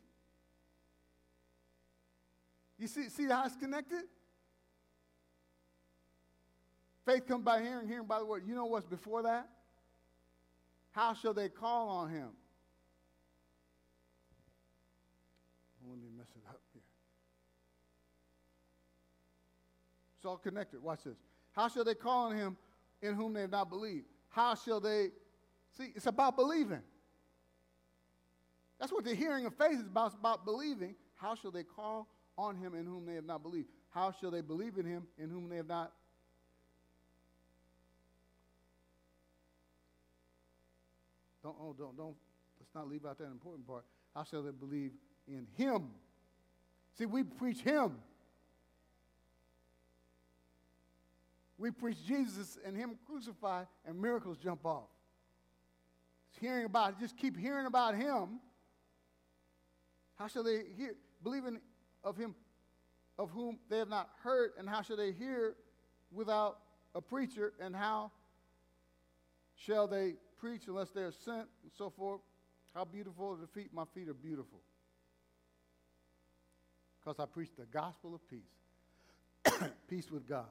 You 2.78 2.86
see, 2.86 3.08
see 3.08 3.26
how 3.28 3.46
it's 3.46 3.56
connected? 3.56 4.02
Faith 7.06 7.26
comes 7.26 7.42
by 7.42 7.62
hearing, 7.62 7.88
hearing 7.88 8.06
by 8.06 8.18
the 8.18 8.26
word. 8.26 8.42
You 8.46 8.54
know 8.54 8.66
what's 8.66 8.84
before 8.84 9.22
that? 9.22 9.48
How 10.90 11.14
shall 11.14 11.32
they 11.32 11.48
call 11.48 11.88
on 11.88 12.10
him? 12.10 12.28
Let 15.88 15.98
me 15.98 16.08
mess 16.14 16.28
it 16.36 16.42
up 16.46 16.60
here. 16.74 16.82
It's 20.18 20.26
all 20.26 20.36
connected. 20.36 20.82
Watch 20.82 21.04
this. 21.04 21.16
How 21.52 21.68
shall 21.68 21.84
they 21.84 21.94
call 21.94 22.26
on 22.26 22.36
him 22.36 22.58
in 23.00 23.14
whom 23.14 23.32
they 23.32 23.40
have 23.40 23.50
not 23.50 23.70
believed? 23.70 24.04
How 24.28 24.54
shall 24.54 24.78
they 24.78 25.08
see? 25.76 25.92
It's 25.94 26.06
about 26.06 26.36
believing. 26.36 26.82
That's 28.78 28.92
what 28.92 29.04
the 29.04 29.14
hearing 29.14 29.46
of 29.46 29.54
faith 29.54 29.78
is 29.78 29.86
about. 29.86 30.06
It's 30.06 30.16
about 30.16 30.44
believing. 30.44 30.94
How 31.14 31.34
shall 31.34 31.50
they 31.50 31.62
call 31.62 32.08
on 32.36 32.56
him 32.56 32.74
in 32.74 32.84
whom 32.84 33.06
they 33.06 33.14
have 33.14 33.24
not 33.24 33.42
believed? 33.42 33.68
How 33.90 34.12
shall 34.12 34.30
they 34.30 34.40
believe 34.40 34.78
in 34.78 34.86
him 34.86 35.04
in 35.18 35.30
whom 35.30 35.48
they 35.48 35.56
have 35.56 35.68
not? 35.68 35.92
Don't, 41.42 41.56
oh, 41.60 41.74
don't, 41.76 41.96
don't, 41.96 42.14
let's 42.60 42.74
not 42.74 42.88
leave 42.88 43.04
out 43.04 43.18
that 43.18 43.26
important 43.26 43.66
part. 43.66 43.84
How 44.14 44.24
shall 44.24 44.42
they 44.42 44.52
believe 44.52 44.92
in 45.26 45.46
him? 45.56 45.90
See, 46.96 47.06
we 47.06 47.24
preach 47.24 47.60
him. 47.60 47.96
We 51.62 51.70
preach 51.70 52.04
Jesus 52.04 52.58
and 52.66 52.76
Him 52.76 52.98
crucified, 53.06 53.68
and 53.86 53.96
miracles 53.96 54.36
jump 54.36 54.66
off. 54.66 54.88
Hearing 56.40 56.64
about, 56.64 56.98
just 56.98 57.16
keep 57.16 57.36
hearing 57.36 57.66
about 57.66 57.94
Him. 57.94 58.40
How 60.16 60.26
shall 60.26 60.42
they 60.42 60.62
hear, 60.76 60.94
believing 61.22 61.60
of 62.02 62.16
Him 62.16 62.34
of 63.18 63.30
whom 63.30 63.58
they 63.68 63.78
have 63.78 63.88
not 63.88 64.10
heard, 64.22 64.52
and 64.58 64.68
how 64.68 64.82
shall 64.82 64.96
they 64.96 65.12
hear 65.12 65.54
without 66.10 66.58
a 66.94 67.00
preacher, 67.00 67.52
and 67.60 67.74
how 67.74 68.10
shall 69.54 69.86
they 69.86 70.14
preach 70.38 70.66
unless 70.66 70.90
they 70.90 71.02
are 71.02 71.12
sent, 71.12 71.46
and 71.62 71.72
so 71.76 71.90
forth? 71.90 72.20
How 72.74 72.84
beautiful 72.84 73.30
are 73.30 73.36
the 73.36 73.46
feet? 73.46 73.68
My 73.72 73.84
feet 73.94 74.08
are 74.08 74.14
beautiful. 74.14 74.60
Because 76.98 77.20
I 77.20 77.26
preach 77.26 77.50
the 77.58 77.66
gospel 77.66 78.14
of 78.14 78.20
peace. 78.28 79.70
peace 79.88 80.10
with 80.10 80.26
God 80.28 80.46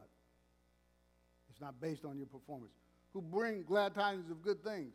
It's 1.50 1.62
not 1.62 1.80
based 1.80 2.06
on 2.06 2.18
your 2.18 2.28
performance, 2.28 2.74
who 3.14 3.22
bring 3.22 3.64
glad 3.64 3.96
tidings 3.96 4.30
of 4.30 4.42
good 4.42 4.64
things. 4.64 4.94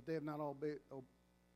But 0.00 0.08
they 0.08 0.16
have 0.16 0.24
not 0.24 0.40
all 0.40 0.56
obeyed, 0.56 0.80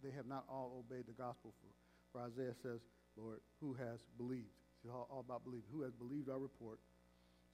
they 0.05 0.13
have 0.13 0.29
not 0.29 0.45
all 0.53 0.85
obeyed 0.85 1.09
the 1.09 1.17
gospel. 1.17 1.57
For, 1.65 1.73
for 2.13 2.29
Isaiah 2.29 2.53
says, 2.61 2.85
Lord, 3.17 3.41
who 3.61 3.73
has 3.73 4.05
believed? 4.21 4.53
It's 4.85 4.93
all, 4.93 5.09
all 5.09 5.25
about 5.25 5.45
believing. 5.49 5.65
Who 5.73 5.81
has 5.81 5.97
believed 5.97 6.29
our 6.29 6.39
report? 6.39 6.77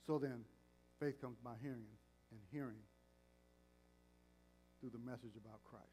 So 0.02 0.18
then, 0.18 0.42
faith 0.98 1.20
comes 1.22 1.38
by 1.38 1.54
hearing, 1.62 1.86
and 2.34 2.40
hearing 2.50 2.82
through 4.80 4.90
the 4.90 4.98
message 4.98 5.38
about 5.38 5.62
Christ. 5.62 5.86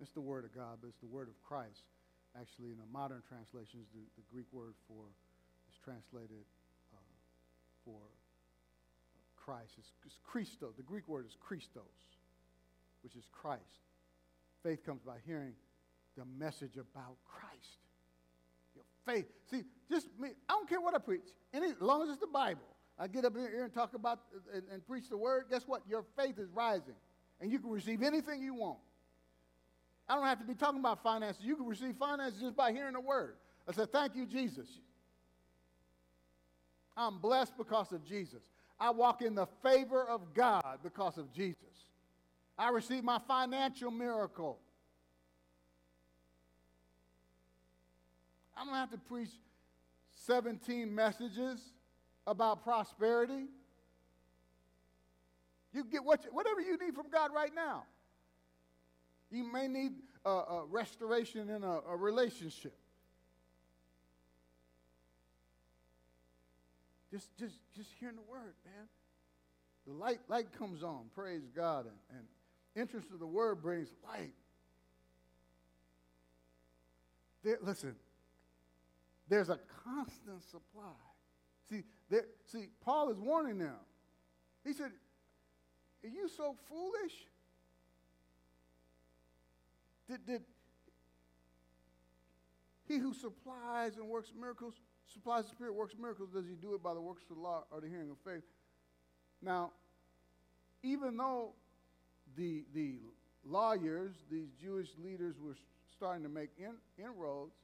It's 0.00 0.12
the 0.16 0.24
Word 0.24 0.48
of 0.48 0.56
God, 0.56 0.80
but 0.80 0.88
it's 0.88 1.02
the 1.04 1.12
Word 1.12 1.28
of 1.28 1.36
Christ 1.44 1.84
Actually, 2.38 2.70
in 2.70 2.78
the 2.78 2.86
modern 2.94 3.26
translations, 3.26 3.90
the, 3.90 4.06
the 4.14 4.22
Greek 4.30 4.46
word 4.54 4.78
for 4.86 5.02
is 5.66 5.74
translated 5.82 6.46
uh, 6.94 7.14
for 7.82 7.98
Christ. 9.44 9.74
It's, 9.78 9.92
it's 10.06 10.18
Christos. 10.24 10.74
The 10.76 10.82
Greek 10.82 11.08
word 11.08 11.26
is 11.26 11.36
Christos, 11.40 11.82
which 13.02 13.16
is 13.16 13.24
Christ. 13.32 13.62
Faith 14.62 14.84
comes 14.84 15.00
by 15.02 15.16
hearing 15.26 15.54
the 16.16 16.24
message 16.38 16.76
about 16.76 17.16
Christ. 17.24 17.78
Your 18.74 18.84
faith. 19.06 19.26
See, 19.50 19.62
just 19.90 20.08
me, 20.18 20.30
I 20.48 20.52
don't 20.52 20.68
care 20.68 20.80
what 20.80 20.94
I 20.94 20.98
preach, 20.98 21.22
any, 21.54 21.68
as 21.70 21.80
long 21.80 22.02
as 22.02 22.10
it's 22.10 22.20
the 22.20 22.26
Bible. 22.26 22.62
I 22.98 23.06
get 23.08 23.24
up 23.24 23.34
here 23.34 23.64
and 23.64 23.72
talk 23.72 23.94
about 23.94 24.20
and, 24.52 24.62
and 24.70 24.86
preach 24.86 25.08
the 25.08 25.16
word. 25.16 25.46
Guess 25.50 25.66
what? 25.66 25.82
Your 25.88 26.04
faith 26.18 26.38
is 26.38 26.50
rising, 26.50 26.94
and 27.40 27.50
you 27.50 27.58
can 27.58 27.70
receive 27.70 28.02
anything 28.02 28.42
you 28.42 28.54
want. 28.54 28.78
I 30.06 30.16
don't 30.16 30.26
have 30.26 30.40
to 30.40 30.44
be 30.44 30.54
talking 30.54 30.80
about 30.80 31.02
finances. 31.02 31.42
You 31.42 31.56
can 31.56 31.66
receive 31.66 31.94
finances 31.96 32.40
just 32.40 32.56
by 32.56 32.72
hearing 32.72 32.94
the 32.94 33.00
word. 33.00 33.36
I 33.66 33.72
said, 33.72 33.92
Thank 33.92 34.16
you, 34.16 34.26
Jesus. 34.26 34.68
I'm 36.96 37.18
blessed 37.18 37.56
because 37.56 37.92
of 37.92 38.04
Jesus. 38.04 38.42
I 38.80 38.90
walk 38.90 39.20
in 39.20 39.34
the 39.34 39.46
favor 39.62 40.02
of 40.02 40.32
God 40.32 40.78
because 40.82 41.18
of 41.18 41.32
Jesus. 41.32 41.56
I 42.58 42.70
receive 42.70 43.04
my 43.04 43.18
financial 43.28 43.90
miracle. 43.90 44.58
I 48.56 48.64
don't 48.64 48.74
have 48.74 48.90
to 48.90 48.98
preach 48.98 49.30
17 50.26 50.94
messages 50.94 51.60
about 52.26 52.62
prosperity. 52.62 53.46
You 55.72 55.84
get 55.84 56.04
what 56.04 56.24
you, 56.24 56.30
whatever 56.30 56.60
you 56.60 56.76
need 56.78 56.94
from 56.94 57.10
God 57.10 57.30
right 57.34 57.54
now. 57.54 57.84
You 59.30 59.50
may 59.50 59.68
need 59.68 59.92
a, 60.24 60.30
a 60.30 60.64
restoration 60.68 61.48
in 61.48 61.62
a, 61.62 61.80
a 61.88 61.96
relationship. 61.96 62.74
Just, 67.10 67.36
just, 67.38 67.56
just 67.74 67.90
hearing 67.98 68.16
the 68.16 68.30
word, 68.30 68.54
man. 68.64 68.86
The 69.86 69.92
light, 69.92 70.20
light 70.28 70.46
comes 70.56 70.82
on. 70.82 71.06
Praise 71.14 71.42
God. 71.54 71.86
And, 71.86 72.18
and 72.18 72.26
interest 72.76 73.08
of 73.12 73.18
the 73.18 73.26
word 73.26 73.62
brings 73.62 73.88
light. 74.06 74.34
There, 77.42 77.58
listen, 77.62 77.96
there's 79.28 79.48
a 79.48 79.58
constant 79.84 80.42
supply. 80.50 80.92
See, 81.68 81.84
there, 82.10 82.26
see, 82.46 82.66
Paul 82.84 83.10
is 83.10 83.18
warning 83.18 83.58
them. 83.58 83.76
He 84.64 84.72
said, 84.72 84.90
Are 86.04 86.08
you 86.08 86.28
so 86.28 86.54
foolish? 86.68 87.14
Did, 90.08 90.26
did 90.26 90.42
he 92.90 92.98
who 92.98 93.14
supplies 93.14 93.96
and 93.96 94.08
works 94.08 94.32
miracles, 94.38 94.74
supplies 95.12 95.44
the 95.44 95.50
Spirit, 95.50 95.74
works 95.74 95.94
miracles, 96.00 96.30
does 96.32 96.46
he 96.46 96.54
do 96.54 96.74
it 96.74 96.82
by 96.82 96.94
the 96.94 97.00
works 97.00 97.22
of 97.30 97.36
the 97.36 97.42
law 97.42 97.64
or 97.70 97.80
the 97.80 97.88
hearing 97.88 98.10
of 98.10 98.16
faith? 98.24 98.44
Now, 99.42 99.72
even 100.82 101.16
though 101.16 101.52
the, 102.36 102.64
the 102.74 102.96
lawyers, 103.44 104.12
these 104.30 104.48
Jewish 104.60 104.88
leaders 105.02 105.36
were 105.40 105.56
starting 105.96 106.22
to 106.22 106.28
make 106.28 106.50
in, 106.58 106.74
inroads, 107.02 107.54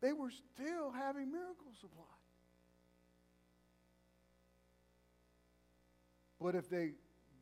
they 0.00 0.12
were 0.12 0.30
still 0.30 0.90
having 0.90 1.30
miracle 1.30 1.72
supply. 1.80 2.04
But 6.40 6.54
if 6.54 6.70
they 6.70 6.92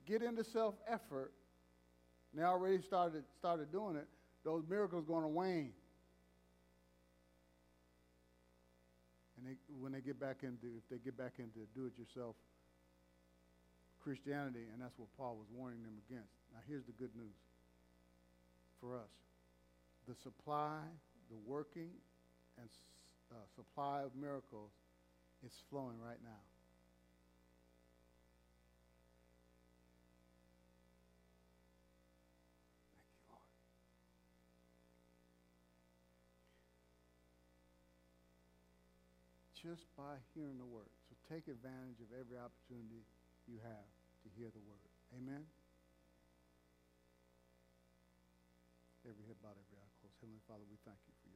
get 0.07 0.23
into 0.23 0.43
self 0.43 0.75
effort, 0.89 1.33
they 2.35 2.43
already 2.43 2.83
started, 2.83 3.25
started 3.39 3.71
doing 3.71 3.97
it, 3.97 4.09
those 4.45 4.65
miracles 4.69 5.05
going 5.07 5.23
to 5.23 5.29
wane. 5.29 5.73
And 9.39 9.47
they, 9.47 9.57
when 9.79 9.93
they 9.95 10.03
get 10.03 10.19
back 10.19 10.43
into, 10.43 10.67
if 10.67 10.83
they 10.91 10.99
get 10.99 11.17
back 11.17 11.39
into 11.39 11.63
do-it-yourself 11.75 12.35
Christianity, 14.03 14.67
and 14.73 14.83
that's 14.83 14.99
what 14.99 15.09
Paul 15.17 15.37
was 15.39 15.47
warning 15.55 15.83
them 15.83 15.95
against. 16.11 16.35
Now, 16.51 16.59
here's 16.67 16.85
the 16.85 16.97
good 16.99 17.15
news 17.15 17.39
for 18.81 18.97
us 18.97 19.13
the 20.09 20.15
supply, 20.15 20.81
the 21.31 21.37
working, 21.47 21.91
and 22.59 22.69
uh, 23.31 23.37
supply 23.55 24.03
of 24.03 24.11
miracles 24.19 24.73
is 25.45 25.53
flowing 25.71 26.01
right 26.01 26.19
now. 26.25 26.43
Just 39.59 39.91
by 39.99 40.23
hearing 40.39 40.55
the 40.55 40.71
word. 40.71 40.87
So 41.11 41.19
take 41.27 41.51
advantage 41.51 41.99
of 41.99 42.15
every 42.15 42.39
opportunity 42.39 43.03
you 43.51 43.59
have 43.59 43.91
to 44.23 44.29
hear 44.39 44.55
the 44.55 44.63
word. 44.63 44.87
Amen? 45.19 45.43
Every 49.03 49.25
head 49.27 49.41
bowed, 49.43 49.59
every 49.59 49.79
eye 49.83 49.93
closed. 49.99 50.15
Heavenly 50.23 50.45
Father, 50.47 50.63
we 50.71 50.79
thank 50.87 51.01
you 51.11 51.15
for 51.25 51.28